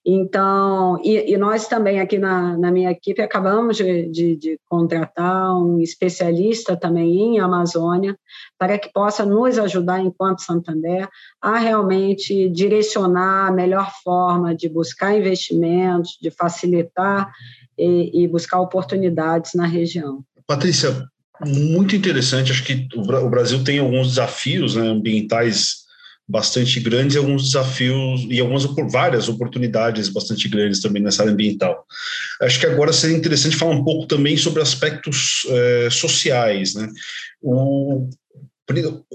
Então, 0.08 1.00
e, 1.02 1.32
e, 1.32 1.36
nós 1.36 1.66
também 1.66 1.98
aqui 1.98 2.16
na, 2.16 2.56
na 2.56 2.70
minha 2.70 2.92
equipe 2.92 3.20
acabamos 3.20 3.76
de, 3.76 4.08
de, 4.08 4.36
de, 4.36 4.60
contratar 4.68 5.52
um 5.58 5.80
especialista 5.80 6.76
também 6.76 7.34
em 7.34 7.40
Amazônia 7.40 8.16
para 8.56 8.78
que 8.78 8.92
possa 8.92 9.26
nos 9.26 9.58
ajudar, 9.58 10.00
enquanto 10.00 10.42
Santander, 10.42 11.08
a 11.42 11.58
realmente 11.58 12.48
direcionar 12.50 13.48
a 13.48 13.52
melhor 13.52 13.90
forma 14.04 14.54
de 14.54 14.68
buscar 14.68 15.18
investimentos, 15.18 16.16
de 16.22 16.30
facilitar 16.30 17.28
e, 17.76 18.22
e 18.22 18.28
buscar 18.28 18.60
oportunidades 18.60 19.54
na 19.54 19.66
região. 19.66 20.22
Patrícia, 20.46 21.04
muito 21.44 21.96
interessante. 21.96 22.52
Acho 22.52 22.62
que 22.62 22.86
o 22.94 23.28
Brasil 23.28 23.64
tem 23.64 23.80
alguns 23.80 24.10
desafios 24.10 24.76
né, 24.76 24.86
ambientais 24.86 25.86
bastante 26.28 26.80
grandes 26.80 27.14
e 27.14 27.18
alguns 27.18 27.45
desafios 27.45 28.26
e 28.28 28.40
algumas 28.40 28.64
várias 28.90 29.28
oportunidades 29.28 30.09
bastante 30.09 30.49
grandes 30.49 30.80
também 30.80 31.02
nessa 31.02 31.23
área 31.23 31.33
ambiental. 31.33 31.87
Acho 32.42 32.59
que 32.59 32.66
agora 32.66 32.92
seria 32.92 33.16
interessante 33.16 33.56
falar 33.56 33.73
um 33.75 33.85
pouco 33.85 34.06
também 34.06 34.37
sobre 34.37 34.61
aspectos 34.61 35.47
é, 35.49 35.88
sociais, 35.90 36.75
né? 36.75 36.88
O, 37.40 38.09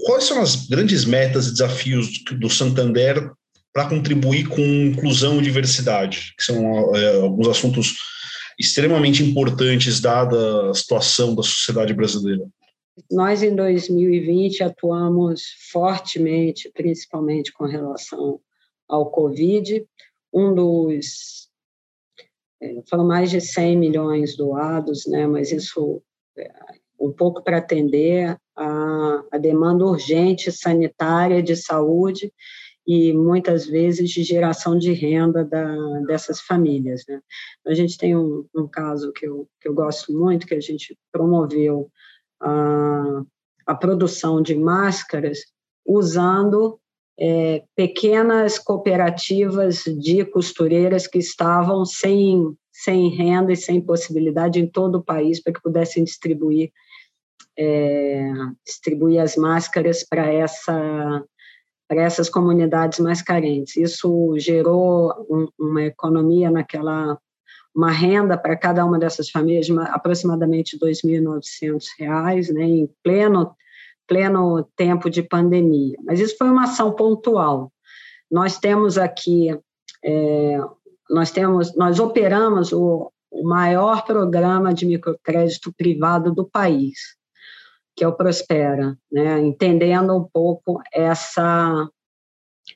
quais 0.06 0.24
são 0.24 0.40
as 0.40 0.66
grandes 0.66 1.04
metas 1.04 1.46
e 1.46 1.52
desafios 1.52 2.08
do 2.38 2.48
Santander 2.48 3.30
para 3.72 3.88
contribuir 3.88 4.48
com 4.48 4.60
inclusão 4.60 5.38
e 5.38 5.42
diversidade, 5.42 6.34
que 6.36 6.44
são 6.44 6.96
é, 6.96 7.16
alguns 7.16 7.48
assuntos 7.48 7.94
extremamente 8.58 9.22
importantes 9.22 10.00
dada 10.00 10.70
a 10.70 10.74
situação 10.74 11.34
da 11.34 11.42
sociedade 11.42 11.92
brasileira? 11.92 12.44
Nós, 13.10 13.42
em 13.42 13.54
2020, 13.54 14.62
atuamos 14.62 15.42
fortemente, 15.70 16.70
principalmente 16.74 17.52
com 17.52 17.64
relação 17.64 18.40
ao 18.88 19.10
Covid. 19.10 19.86
Um 20.32 20.54
dos. 20.54 21.48
É, 22.60 22.82
foram 22.88 23.06
mais 23.06 23.30
de 23.30 23.40
100 23.40 23.76
milhões 23.76 24.36
doados, 24.36 25.06
né, 25.06 25.26
mas 25.26 25.50
isso 25.50 26.02
é, 26.36 26.50
um 27.00 27.12
pouco 27.12 27.42
para 27.42 27.58
atender 27.58 28.36
a, 28.56 29.24
a 29.32 29.38
demanda 29.38 29.84
urgente 29.84 30.52
sanitária 30.52 31.42
de 31.42 31.56
saúde 31.56 32.32
e 32.86 33.12
muitas 33.12 33.66
vezes 33.66 34.10
de 34.10 34.22
geração 34.22 34.76
de 34.76 34.92
renda 34.92 35.44
da, 35.44 36.00
dessas 36.00 36.40
famílias. 36.40 37.04
Né? 37.08 37.20
A 37.66 37.74
gente 37.74 37.96
tem 37.96 38.16
um, 38.16 38.46
um, 38.54 38.66
caso 38.68 39.12
que 39.12 39.26
eu, 39.26 39.48
que 39.60 39.68
eu 39.68 39.74
gosto 39.74 40.12
muito, 40.12 40.46
que 40.46 40.54
a 40.54 40.60
gente 40.60 40.96
promoveu 41.10 41.90
a, 42.42 43.22
a 43.66 43.74
produção 43.74 44.42
de 44.42 44.54
máscaras 44.54 45.38
usando 45.86 46.78
é, 47.18 47.62
pequenas 47.76 48.58
cooperativas 48.58 49.84
de 49.84 50.24
costureiras 50.24 51.06
que 51.06 51.18
estavam 51.18 51.84
sem, 51.84 52.54
sem 52.72 53.08
renda 53.08 53.52
e 53.52 53.56
sem 53.56 53.80
possibilidade 53.80 54.58
em 54.58 54.66
todo 54.66 54.96
o 54.96 55.04
país 55.04 55.40
para 55.40 55.52
que 55.52 55.62
pudessem 55.62 56.04
distribuir 56.04 56.70
é, 57.58 58.32
distribuir 58.64 59.20
as 59.20 59.36
máscaras 59.36 60.02
para 60.08 60.32
essa 60.32 61.22
para 61.92 62.04
essas 62.04 62.30
comunidades 62.30 63.00
mais 63.00 63.20
carentes. 63.20 63.76
Isso 63.76 64.34
gerou 64.38 65.12
um, 65.28 65.46
uma 65.58 65.82
economia 65.82 66.50
naquela, 66.50 67.18
uma 67.74 67.90
renda 67.90 68.36
para 68.36 68.56
cada 68.56 68.84
uma 68.84 68.98
dessas 68.98 69.30
famílias 69.30 69.66
de 69.66 69.78
aproximadamente 69.78 70.76
R$ 70.80 70.90
2.900, 70.90 72.52
né, 72.52 72.62
em 72.62 72.90
pleno, 73.02 73.54
pleno 74.06 74.64
tempo 74.76 75.08
de 75.08 75.22
pandemia. 75.22 75.96
Mas 76.04 76.20
isso 76.20 76.36
foi 76.36 76.50
uma 76.50 76.64
ação 76.64 76.92
pontual. 76.92 77.72
Nós 78.30 78.58
temos 78.58 78.98
aqui, 78.98 79.58
é, 80.04 80.58
nós 81.08 81.30
temos, 81.30 81.74
nós 81.76 81.98
operamos 81.98 82.72
o, 82.72 83.10
o 83.30 83.44
maior 83.44 84.04
programa 84.04 84.74
de 84.74 84.86
microcrédito 84.86 85.72
privado 85.72 86.32
do 86.32 86.44
país 86.44 87.16
que 87.94 88.04
é 88.04 88.08
o 88.08 88.12
Prospera, 88.12 88.96
né? 89.10 89.38
entendendo 89.40 90.16
um 90.16 90.24
pouco 90.24 90.80
essa, 90.92 91.88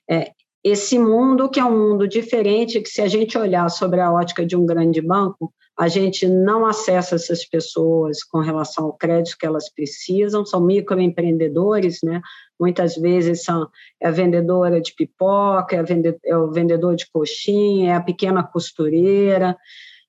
é, 0.09 0.33
esse 0.69 0.99
mundo 0.99 1.49
que 1.49 1.61
é 1.61 1.65
um 1.65 1.79
mundo 1.79 2.09
diferente, 2.09 2.81
que 2.81 2.89
se 2.89 3.01
a 3.01 3.07
gente 3.07 3.39
olhar 3.39 3.69
sobre 3.69 4.01
a 4.01 4.13
ótica 4.13 4.45
de 4.45 4.57
um 4.57 4.67
grande 4.67 5.01
banco, 5.01 5.55
a 5.79 5.87
gente 5.87 6.27
não 6.27 6.67
acessa 6.67 7.15
essas 7.15 7.45
pessoas 7.45 8.25
com 8.25 8.41
relação 8.41 8.87
ao 8.87 8.93
crédito 8.93 9.37
que 9.39 9.47
elas 9.47 9.73
precisam, 9.73 10.45
são 10.45 10.61
microempreendedores, 10.61 11.99
né? 12.03 12.21
muitas 12.59 12.97
vezes 12.97 13.45
são 13.45 13.69
é 14.01 14.09
a 14.09 14.11
vendedora 14.11 14.81
de 14.81 14.93
pipoca, 14.93 15.77
é, 15.77 15.83
vende, 15.85 16.17
é 16.25 16.37
o 16.37 16.51
vendedor 16.51 16.97
de 16.97 17.09
coxinha, 17.13 17.93
é 17.93 17.95
a 17.95 18.03
pequena 18.03 18.43
costureira, 18.43 19.57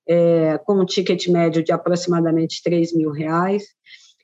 é, 0.10 0.58
com 0.66 0.82
um 0.82 0.86
ticket 0.86 1.28
médio 1.28 1.64
de 1.64 1.72
aproximadamente 1.72 2.64
3 2.64 2.96
mil 2.96 3.12
reais, 3.12 3.64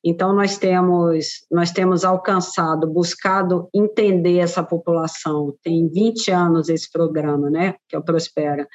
então, 0.03 0.33
nós 0.33 0.57
temos, 0.57 1.45
nós 1.49 1.71
temos 1.71 2.03
alcançado, 2.03 2.85
buscado 2.91 3.69
entender 3.73 4.39
essa 4.39 4.61
população. 4.61 5.55
Tem 5.63 5.87
20 5.87 6.29
anos 6.29 6.67
esse 6.67 6.91
programa, 6.91 7.49
né, 7.49 7.75
que 7.87 7.95
é 7.95 7.99
o 7.99 8.03
Prospera. 8.03 8.67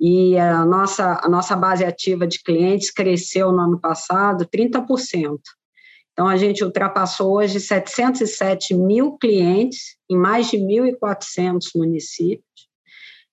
E 0.00 0.36
a 0.36 0.64
nossa, 0.64 1.20
a 1.22 1.28
nossa 1.28 1.54
base 1.54 1.84
ativa 1.84 2.26
de 2.26 2.42
clientes 2.42 2.90
cresceu 2.90 3.52
no 3.52 3.60
ano 3.60 3.80
passado 3.80 4.44
30%. 4.46 5.38
Então, 6.12 6.26
a 6.26 6.36
gente 6.36 6.64
ultrapassou 6.64 7.36
hoje 7.36 7.60
707 7.60 8.74
mil 8.74 9.16
clientes 9.16 9.96
em 10.10 10.16
mais 10.16 10.50
de 10.50 10.58
1.400 10.58 11.70
municípios. 11.76 12.68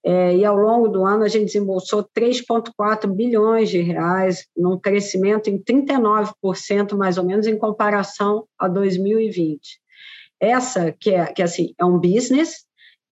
É, 0.04 0.36
e 0.36 0.44
ao 0.44 0.56
longo 0.56 0.88
do 0.88 1.06
ano 1.06 1.24
a 1.24 1.28
gente 1.28 1.46
desembolsou 1.46 2.04
3,4 2.18 3.08
bilhões 3.08 3.70
de 3.70 3.80
reais, 3.82 4.48
num 4.58 4.80
crescimento 4.80 5.50
em 5.50 5.60
39% 5.60 6.98
mais 6.98 7.18
ou 7.18 7.24
menos 7.24 7.46
em 7.46 7.58
comparação 7.58 8.46
a 8.58 8.68
2020. 8.68 9.80
Essa 10.40 10.92
que 10.92 11.12
é 11.12 11.26
que 11.28 11.44
assim 11.44 11.74
é 11.78 11.86
um 11.86 12.00
business 12.00 12.66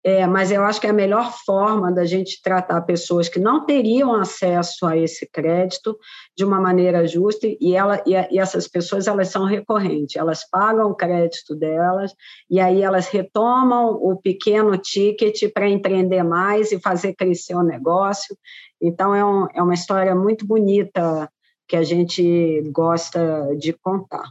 é, 0.05 0.27
mas 0.27 0.53
eu 0.53 0.63
acho 0.63 0.81
que 0.81 0.87
a 0.87 0.93
melhor 0.93 1.33
forma 1.45 1.91
da 1.93 2.05
gente 2.05 2.41
tratar 2.41 2.81
pessoas 2.83 3.29
que 3.29 3.41
não 3.41 3.67
teriam 3.67 4.15
acesso 4.15 4.87
a 4.87 4.97
esse 4.97 5.29
crédito 5.29 5.99
de 6.37 6.45
uma 6.45 6.61
maneira 6.61 7.07
justa 7.07 7.49
e, 7.61 7.75
ela, 7.75 8.01
e, 8.07 8.13
e 8.13 8.39
essas 8.39 8.69
pessoas 8.69 9.09
elas 9.09 9.29
são 9.29 9.45
recorrentes, 9.45 10.17
elas 10.17 10.49
pagam 10.49 10.91
o 10.91 10.95
crédito 10.95 11.55
delas 11.57 12.15
e 12.49 12.61
aí 12.61 12.81
elas 12.81 13.09
retomam 13.09 13.91
o 13.91 14.17
pequeno 14.17 14.79
ticket 14.79 15.53
para 15.53 15.69
empreender 15.69 16.23
mais 16.23 16.71
e 16.71 16.81
fazer 16.81 17.15
crescer 17.15 17.57
o 17.57 17.63
negócio. 17.65 18.37
Então 18.81 19.13
é, 19.13 19.25
um, 19.25 19.47
é 19.53 19.61
uma 19.61 19.75
história 19.75 20.15
muito 20.15 20.47
bonita 20.47 21.29
que 21.67 21.77
a 21.77 21.83
gente 21.83 22.63
gosta 22.71 23.55
de 23.59 23.73
contar. 23.73 24.25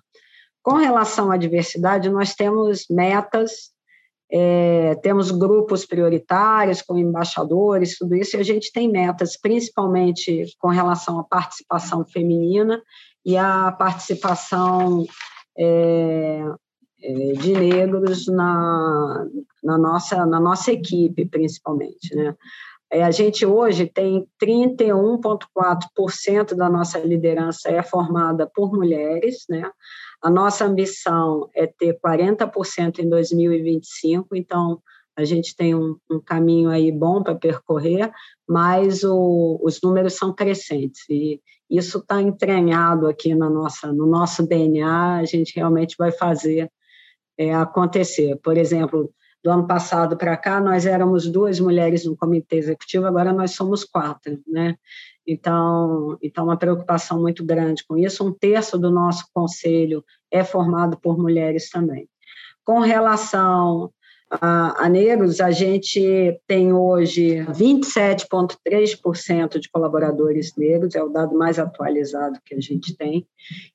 Com 0.64 0.76
relação 0.76 1.30
à 1.30 1.38
diversidade, 1.38 2.10
nós 2.10 2.34
temos 2.34 2.86
metas 2.90 3.77
é, 4.30 4.96
temos 4.96 5.32
grupos 5.32 5.86
prioritários 5.86 6.82
com 6.82 6.98
embaixadores, 6.98 7.98
tudo 7.98 8.16
isso, 8.16 8.36
e 8.36 8.40
a 8.40 8.44
gente 8.44 8.74
tem 8.74 8.92
metas, 8.92 9.40
principalmente 9.40 10.46
com 10.60 10.68
relação 10.68 11.20
à 11.20 11.24
participação 11.24 12.06
feminina 12.06 12.82
e 13.26 13.38
à 13.38 13.72
participação 13.72 15.06
é, 15.58 16.44
é 17.02 17.32
de 17.34 17.54
negros 17.54 18.28
na, 18.28 19.26
na, 19.64 19.78
nossa, 19.78 20.26
na 20.26 20.40
nossa 20.40 20.74
equipe, 20.74 21.26
principalmente. 21.26 22.14
Né? 22.14 22.36
É, 22.92 23.04
a 23.04 23.12
gente 23.12 23.46
hoje 23.46 23.86
tem 23.86 24.28
31,4% 24.42 26.54
da 26.54 26.70
nossa 26.70 27.00
liderança 27.00 27.70
é 27.70 27.84
formada 27.84 28.50
por 28.54 28.74
mulheres, 28.74 29.46
né? 29.50 29.70
A 30.22 30.30
nossa 30.30 30.66
ambição 30.66 31.50
é 31.56 31.68
ter 31.68 32.00
40% 32.00 33.00
em 33.00 33.10
2025, 33.10 34.36
então 34.36 34.82
a 35.16 35.24
gente 35.26 35.56
tem 35.56 35.74
um, 35.74 35.98
um 36.10 36.20
caminho 36.20 36.70
aí 36.70 36.92
bom 36.92 37.24
para 37.24 37.36
percorrer, 37.36 38.12
mas 38.48 39.04
o, 39.04 39.60
os 39.64 39.82
números 39.82 40.14
são 40.14 40.34
crescentes 40.34 41.02
e 41.10 41.42
isso 41.70 41.98
está 41.98 42.22
entranhado 42.22 43.08
aqui 43.08 43.34
na 43.36 43.50
nossa, 43.50 43.92
no 43.92 44.06
nosso 44.06 44.48
DNA, 44.48 45.18
a 45.18 45.26
gente 45.26 45.56
realmente 45.56 45.96
vai 45.98 46.12
fazer 46.12 46.72
é, 47.38 47.54
acontecer. 47.54 48.38
Por 48.38 48.58
exemplo, 48.58 49.12
do 49.44 49.52
ano 49.52 49.68
passado 49.68 50.18
para 50.18 50.36
cá, 50.36 50.60
nós 50.60 50.86
éramos 50.86 51.28
duas 51.28 51.60
mulheres 51.60 52.06
no 52.06 52.18
comitê 52.18 52.58
executivo, 52.58 53.06
agora 53.06 53.32
nós 53.32 53.52
somos 53.52 53.84
quatro, 53.84 54.40
né? 54.48 54.76
Então, 55.26 56.18
então 56.22 56.46
uma 56.46 56.58
preocupação 56.58 57.22
muito 57.22 57.46
grande 57.46 57.86
com 57.86 57.98
isso. 57.98 58.26
Um 58.26 58.34
terço 58.34 58.78
do 58.78 58.90
nosso 58.90 59.26
conselho 59.34 60.04
é 60.32 60.44
formado 60.44 60.98
por 60.98 61.18
mulheres 61.18 61.70
também. 61.70 62.10
Com 62.64 62.80
relação 62.80 63.92
a, 64.30 64.86
a 64.86 64.90
negros, 64.90 65.40
a 65.40 65.52
gente 65.52 66.38
tem 66.46 66.74
hoje 66.74 67.46
27,3% 67.46 69.58
de 69.58 69.70
colaboradores 69.70 70.54
negros, 70.58 70.96
é 70.96 71.04
o 71.04 71.08
dado 71.10 71.38
mais 71.38 71.58
atualizado 71.58 72.38
que 72.46 72.54
a 72.54 72.60
gente 72.60 72.94
tem, 72.96 73.26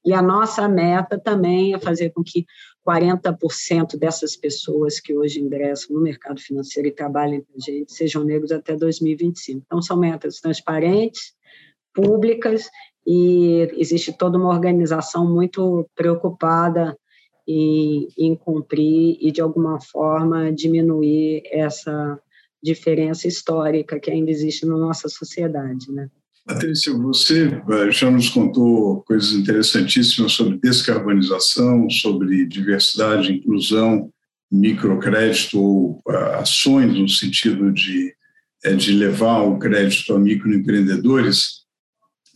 e 0.05 0.13
a 0.13 0.21
nossa 0.21 0.69
meta 0.69 1.19
também 1.19 1.73
é 1.75 1.79
fazer 1.79 2.11
com 2.11 2.23
que 2.23 2.45
40% 2.87 3.97
dessas 3.97 4.37
pessoas 4.37 4.99
que 4.99 5.15
hoje 5.15 5.41
ingressam 5.41 5.97
no 5.97 6.03
mercado 6.03 6.41
financeiro 6.41 6.89
e 6.89 6.93
trabalham 6.93 7.41
com 7.41 7.57
a 7.57 7.61
gente 7.61 7.93
sejam 7.93 8.25
negros 8.25 8.51
até 8.51 8.77
2025. 8.77 9.63
Então, 9.65 9.81
são 9.81 9.97
metas 9.97 10.41
transparentes, 10.41 11.35
públicas, 11.95 12.69
e 13.07 13.69
existe 13.77 14.13
toda 14.13 14.39
uma 14.39 14.49
organização 14.49 15.27
muito 15.29 15.89
preocupada 15.95 16.97
em, 17.47 18.09
em 18.17 18.35
cumprir 18.35 19.17
e, 19.21 19.31
de 19.31 19.41
alguma 19.41 19.81
forma, 19.81 20.53
diminuir 20.53 21.43
essa 21.47 22.21
diferença 22.63 23.27
histórica 23.27 23.99
que 23.99 24.11
ainda 24.11 24.31
existe 24.31 24.65
na 24.65 24.77
nossa 24.77 25.09
sociedade, 25.09 25.91
né? 25.91 26.09
Patrícia, 26.45 26.93
você 26.93 27.63
eh, 27.71 27.91
já 27.93 28.11
nos 28.11 28.29
contou 28.29 29.03
coisas 29.03 29.33
interessantíssimas 29.33 30.33
sobre 30.33 30.59
descarbonização, 30.59 31.89
sobre 31.89 32.45
diversidade, 32.47 33.33
inclusão 33.33 34.13
microcrédito 34.53 35.59
ou 35.59 36.03
uh, 36.07 36.41
ações 36.41 36.95
no 36.95 37.09
sentido 37.09 37.73
de, 37.73 38.15
é, 38.63 38.75
de 38.75 38.93
levar 38.93 39.41
o 39.41 39.59
crédito 39.59 40.15
a 40.15 40.19
microempreendedores, 40.19 41.63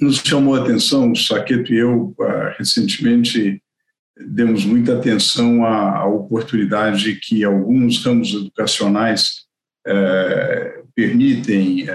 nos 0.01 0.17
chamou 0.17 0.55
a 0.55 0.63
atenção, 0.63 1.13
o 1.13 1.17
Saqueto 1.17 1.73
e 1.73 1.79
eu, 1.79 2.15
recentemente, 2.59 3.63
demos 4.29 4.65
muita 4.65 4.97
atenção 4.97 5.65
à, 5.65 6.07
oportunidade 6.07 7.17
que 7.17 7.43
alguns 7.45 8.05
ramos 8.05 8.35
educacionais 8.35 9.47
permitem, 10.95 11.87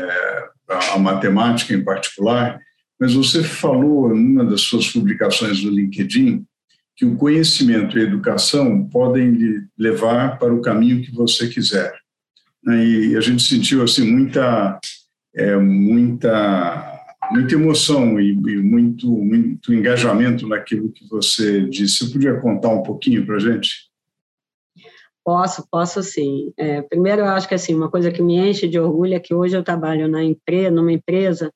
a 0.93 0.99
matemática 0.99 1.73
em 1.73 1.83
particular, 1.83 2.59
mas 2.99 3.13
você 3.13 3.43
falou 3.43 4.09
numa 4.09 4.45
das 4.45 4.61
suas 4.61 4.87
publicações 4.87 5.63
no 5.63 5.71
LinkedIn 5.71 6.45
que 6.95 7.05
o 7.05 7.15
conhecimento 7.15 7.97
e 7.97 8.01
a 8.01 8.03
educação 8.03 8.87
podem 8.87 9.31
lhe 9.31 9.63
levar 9.77 10.37
para 10.37 10.53
o 10.53 10.61
caminho 10.61 11.01
que 11.01 11.11
você 11.11 11.47
quiser. 11.47 11.93
Né? 12.63 12.85
E 12.85 13.17
a 13.17 13.21
gente 13.21 13.41
sentiu 13.41 13.83
assim 13.83 14.05
muita 14.05 14.79
é, 15.35 15.55
muita 15.57 16.99
muita 17.31 17.55
emoção 17.55 18.19
e, 18.19 18.31
e, 18.33 18.57
muito 18.57 19.09
muito 19.09 19.73
engajamento 19.73 20.47
naquilo 20.47 20.91
que 20.91 21.07
você 21.07 21.61
disse. 21.67 22.05
Você 22.05 22.13
podia 22.13 22.39
contar 22.39 22.69
um 22.69 22.83
pouquinho 22.83 23.25
para 23.25 23.37
a 23.37 23.39
gente? 23.39 23.90
Posso, 25.31 25.65
posso 25.71 26.03
sim. 26.03 26.51
É, 26.57 26.81
primeiro, 26.81 27.21
eu 27.21 27.27
acho 27.27 27.47
que 27.47 27.55
assim 27.55 27.73
uma 27.73 27.89
coisa 27.89 28.11
que 28.11 28.21
me 28.21 28.35
enche 28.35 28.67
de 28.67 28.77
orgulho 28.77 29.13
é 29.13 29.19
que 29.19 29.33
hoje 29.33 29.55
eu 29.55 29.63
trabalho 29.63 30.05
na 30.09 30.21
empresa, 30.21 30.69
numa 30.69 30.91
empresa 30.91 31.49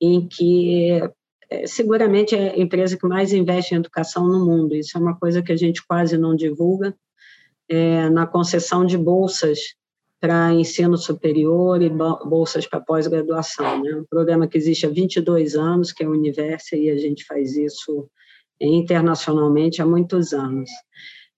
em 0.00 0.28
que 0.28 1.02
é, 1.50 1.66
seguramente 1.66 2.36
é 2.36 2.50
a 2.50 2.58
empresa 2.60 2.96
que 2.96 3.04
mais 3.04 3.32
investe 3.32 3.74
em 3.74 3.78
educação 3.78 4.28
no 4.28 4.46
mundo. 4.46 4.76
Isso 4.76 4.96
é 4.96 5.00
uma 5.00 5.18
coisa 5.18 5.42
que 5.42 5.50
a 5.50 5.56
gente 5.56 5.84
quase 5.84 6.16
não 6.16 6.36
divulga. 6.36 6.94
É, 7.68 8.08
na 8.08 8.24
concessão 8.24 8.86
de 8.86 8.96
bolsas 8.96 9.58
para 10.20 10.54
ensino 10.54 10.96
superior 10.96 11.82
e 11.82 11.90
bolsas 11.90 12.68
para 12.68 12.80
pós-graduação. 12.80 13.82
Né? 13.82 13.96
Um 13.96 14.04
programa 14.08 14.46
que 14.46 14.56
existe 14.56 14.86
há 14.86 14.88
22 14.88 15.56
anos, 15.56 15.90
que 15.90 16.04
é 16.04 16.06
o 16.06 16.12
Universo, 16.12 16.76
e 16.76 16.88
a 16.88 16.96
gente 16.96 17.24
faz 17.24 17.56
isso 17.56 18.08
internacionalmente 18.60 19.82
há 19.82 19.86
muitos 19.86 20.32
anos. 20.32 20.70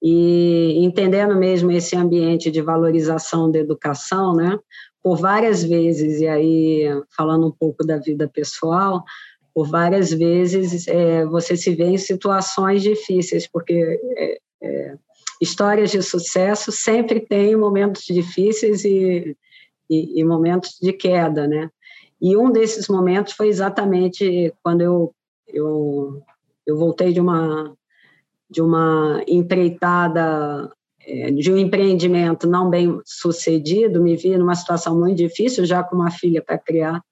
E 0.06 0.84
entendendo 0.84 1.34
mesmo 1.34 1.72
esse 1.72 1.96
ambiente 1.96 2.50
de 2.50 2.60
valorização 2.60 3.50
da 3.50 3.58
educação, 3.58 4.34
né? 4.34 4.58
por 5.04 5.18
várias 5.18 5.62
vezes, 5.62 6.22
e 6.22 6.26
aí 6.26 6.84
falando 7.14 7.46
um 7.46 7.50
pouco 7.50 7.86
da 7.86 7.98
vida 7.98 8.26
pessoal, 8.26 9.04
por 9.52 9.68
várias 9.68 10.10
vezes 10.10 10.88
é, 10.88 11.26
você 11.26 11.54
se 11.58 11.74
vê 11.74 11.84
em 11.84 11.98
situações 11.98 12.82
difíceis, 12.82 13.46
porque 13.46 14.00
é, 14.16 14.38
é, 14.62 14.94
histórias 15.42 15.90
de 15.90 16.02
sucesso 16.02 16.72
sempre 16.72 17.20
têm 17.20 17.54
momentos 17.54 18.04
difíceis 18.06 18.82
e, 18.82 19.36
e, 19.90 20.20
e, 20.20 20.24
momentos 20.24 20.78
de 20.80 20.94
queda, 20.94 21.46
né? 21.46 21.68
E 22.18 22.34
um 22.34 22.50
desses 22.50 22.88
momentos 22.88 23.34
foi 23.34 23.48
exatamente 23.48 24.54
quando 24.62 24.80
eu, 24.80 25.14
eu, 25.46 26.22
eu 26.66 26.78
voltei 26.78 27.12
de 27.12 27.20
uma, 27.20 27.76
de 28.50 28.62
uma 28.62 29.22
empreitada, 29.26 30.70
é, 31.00 31.30
de 31.30 31.52
um 31.52 31.58
empreendimento 31.58 32.48
não 32.48 32.68
bem 32.68 33.00
sucedido, 33.04 34.02
me 34.02 34.16
vi 34.16 34.36
numa 34.36 34.54
situação 34.54 34.98
muito 34.98 35.16
difícil, 35.16 35.64
já 35.64 35.82
com 35.82 35.96
uma 35.96 36.10
filha 36.10 36.42
para 36.42 36.58
criar, 36.58 37.02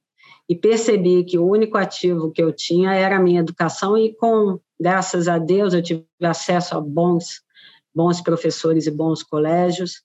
e 0.49 0.57
percebi 0.57 1.25
que 1.25 1.39
o 1.39 1.47
único 1.47 1.79
ativo 1.79 2.31
que 2.31 2.43
eu 2.43 2.53
tinha 2.53 2.93
era 2.93 3.17
a 3.17 3.21
minha 3.21 3.41
educação 3.41 3.97
e 3.97 4.15
com 4.15 4.59
graças 4.79 5.29
a 5.29 5.39
Deus 5.39 5.73
eu 5.73 5.83
tive 5.83 6.05
acesso 6.23 6.77
a 6.77 6.81
bons 6.81 7.41
bons 7.95 8.21
professores 8.21 8.87
e 8.87 8.91
bons 8.91 9.23
colégios 9.23 10.03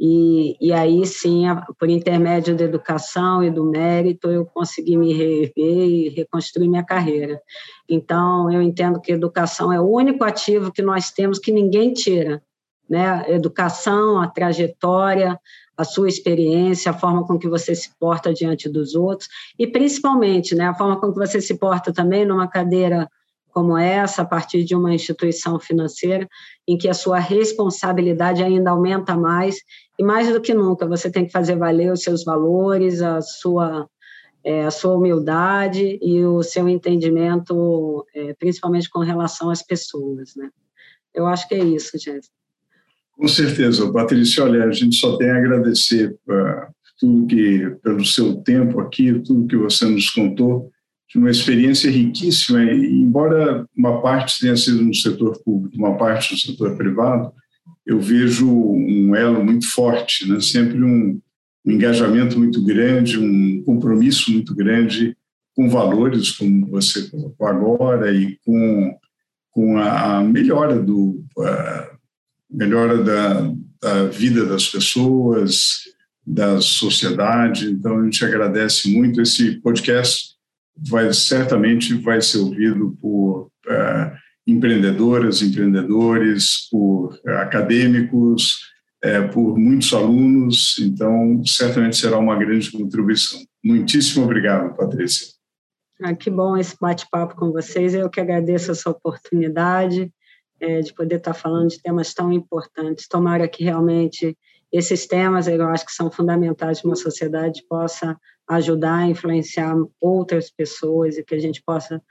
e, 0.00 0.56
e 0.58 0.72
aí 0.72 1.04
sim 1.04 1.44
por 1.78 1.90
intermédio 1.90 2.56
da 2.56 2.64
educação 2.64 3.44
e 3.44 3.50
do 3.50 3.66
mérito 3.66 4.30
eu 4.30 4.46
consegui 4.46 4.96
me 4.96 5.12
reerguer 5.12 5.54
e 5.88 6.08
reconstruir 6.08 6.68
minha 6.68 6.84
carreira. 6.84 7.40
Então 7.88 8.50
eu 8.50 8.62
entendo 8.62 9.00
que 9.00 9.12
educação 9.12 9.70
é 9.70 9.78
o 9.78 9.86
único 9.86 10.24
ativo 10.24 10.72
que 10.72 10.80
nós 10.80 11.10
temos 11.10 11.38
que 11.38 11.52
ninguém 11.52 11.92
tira 11.92 12.42
né? 12.88 13.24
Educação 13.28 14.20
a 14.20 14.26
trajetória 14.26 15.38
a 15.80 15.84
sua 15.84 16.08
experiência, 16.08 16.90
a 16.90 16.94
forma 16.94 17.26
com 17.26 17.38
que 17.38 17.48
você 17.48 17.74
se 17.74 17.88
porta 17.98 18.34
diante 18.34 18.68
dos 18.68 18.94
outros 18.94 19.30
e 19.58 19.66
principalmente, 19.66 20.54
né, 20.54 20.66
a 20.66 20.74
forma 20.74 21.00
com 21.00 21.10
que 21.10 21.18
você 21.18 21.40
se 21.40 21.56
porta 21.56 21.90
também 21.90 22.26
numa 22.26 22.46
cadeira 22.46 23.08
como 23.52 23.76
essa, 23.76 24.22
a 24.22 24.24
partir 24.24 24.64
de 24.64 24.74
uma 24.74 24.94
instituição 24.94 25.58
financeira, 25.58 26.28
em 26.66 26.76
que 26.78 26.88
a 26.88 26.94
sua 26.94 27.18
responsabilidade 27.18 28.42
ainda 28.42 28.70
aumenta 28.70 29.16
mais 29.16 29.56
e 29.98 30.04
mais 30.04 30.32
do 30.32 30.40
que 30.40 30.54
nunca 30.54 30.86
você 30.86 31.10
tem 31.10 31.26
que 31.26 31.32
fazer 31.32 31.56
valer 31.56 31.92
os 31.92 32.02
seus 32.02 32.24
valores, 32.24 33.02
a 33.02 33.20
sua 33.20 33.86
é, 34.42 34.64
a 34.64 34.70
sua 34.70 34.96
humildade 34.96 35.98
e 36.00 36.24
o 36.24 36.42
seu 36.42 36.66
entendimento, 36.66 38.06
é, 38.14 38.32
principalmente 38.34 38.88
com 38.88 39.00
relação 39.00 39.50
às 39.50 39.62
pessoas, 39.62 40.34
né? 40.34 40.48
Eu 41.14 41.26
acho 41.26 41.46
que 41.46 41.54
é 41.54 41.62
isso, 41.62 41.98
Jéssica. 41.98 42.34
Com 43.12 43.28
certeza, 43.28 43.92
Patrícia. 43.92 44.44
Olha, 44.44 44.64
a 44.64 44.72
gente 44.72 44.96
só 44.96 45.16
tem 45.18 45.28
a 45.30 45.36
agradecer 45.36 46.16
uh, 46.26 46.72
tudo 46.98 47.26
que, 47.26 47.68
pelo 47.82 48.04
seu 48.04 48.36
tempo 48.36 48.80
aqui, 48.80 49.12
tudo 49.20 49.46
que 49.46 49.56
você 49.56 49.84
nos 49.86 50.08
contou, 50.08 50.70
de 51.10 51.18
uma 51.18 51.30
experiência 51.30 51.90
riquíssima. 51.90 52.62
E, 52.62 53.02
embora 53.02 53.66
uma 53.76 54.00
parte 54.00 54.40
tenha 54.40 54.56
sido 54.56 54.82
no 54.82 54.94
setor 54.94 55.42
público, 55.42 55.76
uma 55.76 55.96
parte 55.96 56.32
no 56.32 56.38
setor 56.38 56.76
privado, 56.76 57.32
eu 57.84 58.00
vejo 58.00 58.48
um 58.48 59.14
elo 59.16 59.44
muito 59.44 59.66
forte, 59.68 60.28
né? 60.28 60.40
sempre 60.40 60.82
um, 60.82 61.20
um 61.66 61.70
engajamento 61.70 62.38
muito 62.38 62.62
grande, 62.64 63.18
um 63.18 63.62
compromisso 63.64 64.30
muito 64.30 64.54
grande 64.54 65.16
com 65.54 65.68
valores, 65.68 66.30
como 66.30 66.68
você 66.68 67.10
colocou 67.10 67.46
agora, 67.46 68.14
e 68.14 68.38
com, 68.44 68.96
com 69.50 69.78
a, 69.78 70.18
a 70.18 70.24
melhora 70.24 70.80
do. 70.80 71.24
Uh, 71.36 72.00
melhora 72.52 73.02
da, 73.02 73.52
da 73.80 74.04
vida 74.06 74.44
das 74.44 74.68
pessoas, 74.68 75.84
da 76.26 76.60
sociedade. 76.60 77.70
Então, 77.70 78.00
a 78.00 78.04
gente 78.04 78.24
agradece 78.24 78.92
muito. 78.92 79.20
Esse 79.20 79.60
podcast 79.60 80.34
vai 80.76 81.12
certamente 81.12 81.94
vai 81.94 82.20
ser 82.20 82.38
ouvido 82.38 82.96
por 83.00 83.50
uh, 83.66 84.16
empreendedoras, 84.46 85.42
empreendedores, 85.42 86.68
por 86.70 87.14
uh, 87.14 87.30
acadêmicos, 87.38 88.58
uh, 89.04 89.32
por 89.32 89.58
muitos 89.58 89.92
alunos. 89.92 90.76
Então, 90.78 91.42
certamente 91.44 91.96
será 91.96 92.18
uma 92.18 92.36
grande 92.36 92.70
contribuição. 92.70 93.40
Muitíssimo 93.64 94.24
obrigado, 94.24 94.76
Patrícia. 94.76 95.26
Ah, 96.02 96.14
que 96.14 96.30
bom 96.30 96.56
esse 96.56 96.74
bate-papo 96.80 97.36
com 97.36 97.52
vocês. 97.52 97.94
Eu 97.94 98.08
que 98.08 98.20
agradeço 98.20 98.70
essa 98.70 98.88
oportunidade 98.88 100.10
é, 100.58 100.80
de 100.80 100.94
poder 100.94 101.16
estar 101.16 101.34
falando 101.34 101.68
de 101.68 101.82
temas 101.82 102.14
tão 102.14 102.32
importantes. 102.32 103.06
Tomara 103.06 103.46
que 103.46 103.62
realmente 103.62 104.36
esses 104.72 105.06
temas, 105.06 105.48
eu 105.48 105.66
acho 105.68 105.84
que 105.84 105.92
são 105.92 106.10
fundamentais 106.10 106.80
para 106.80 106.90
uma 106.90 106.96
sociedade 106.96 107.64
possa 107.68 108.16
ajudar 108.50 108.96
a 108.96 109.06
influenciar 109.06 109.76
outras 110.00 110.50
pessoas 110.50 111.16
e 111.16 111.22
que 111.22 111.36
a 111.36 111.38
gente 111.38 111.62
possa 111.62 112.02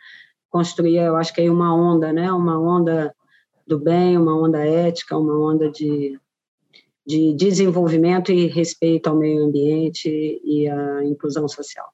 construir, 0.50 0.98
eu 0.98 1.18
acho 1.18 1.34
que 1.34 1.42
aí 1.42 1.50
uma 1.50 1.76
onda, 1.76 2.14
né? 2.14 2.32
Uma 2.32 2.58
onda 2.58 3.14
do 3.68 3.78
bem, 3.78 4.18
uma 4.18 4.36
onda 4.40 4.66
ética, 4.66 5.18
uma 5.18 5.38
onda 5.38 5.70
de, 5.70 6.18
de 7.06 7.34
desenvolvimento 7.34 8.32
e 8.32 8.48
respeito 8.48 9.08
ao 9.08 9.18
meio 9.18 9.44
ambiente 9.44 10.10
e 10.44 10.68
à 10.70 11.04
inclusão 11.04 11.48
social. 11.48 11.92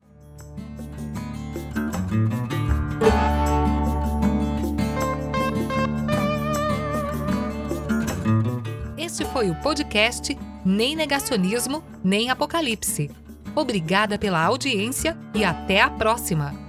Este 8.96 9.26
foi 9.26 9.50
o 9.50 9.56
podcast 9.62 10.38
Nem 10.64 10.96
Negacionismo, 10.96 11.84
Nem 12.04 12.30
Apocalipse. 12.30 13.25
Obrigada 13.56 14.18
pela 14.18 14.44
audiência 14.44 15.18
e 15.34 15.44
até 15.44 15.82
a 15.82 15.90
próxima! 15.90 16.65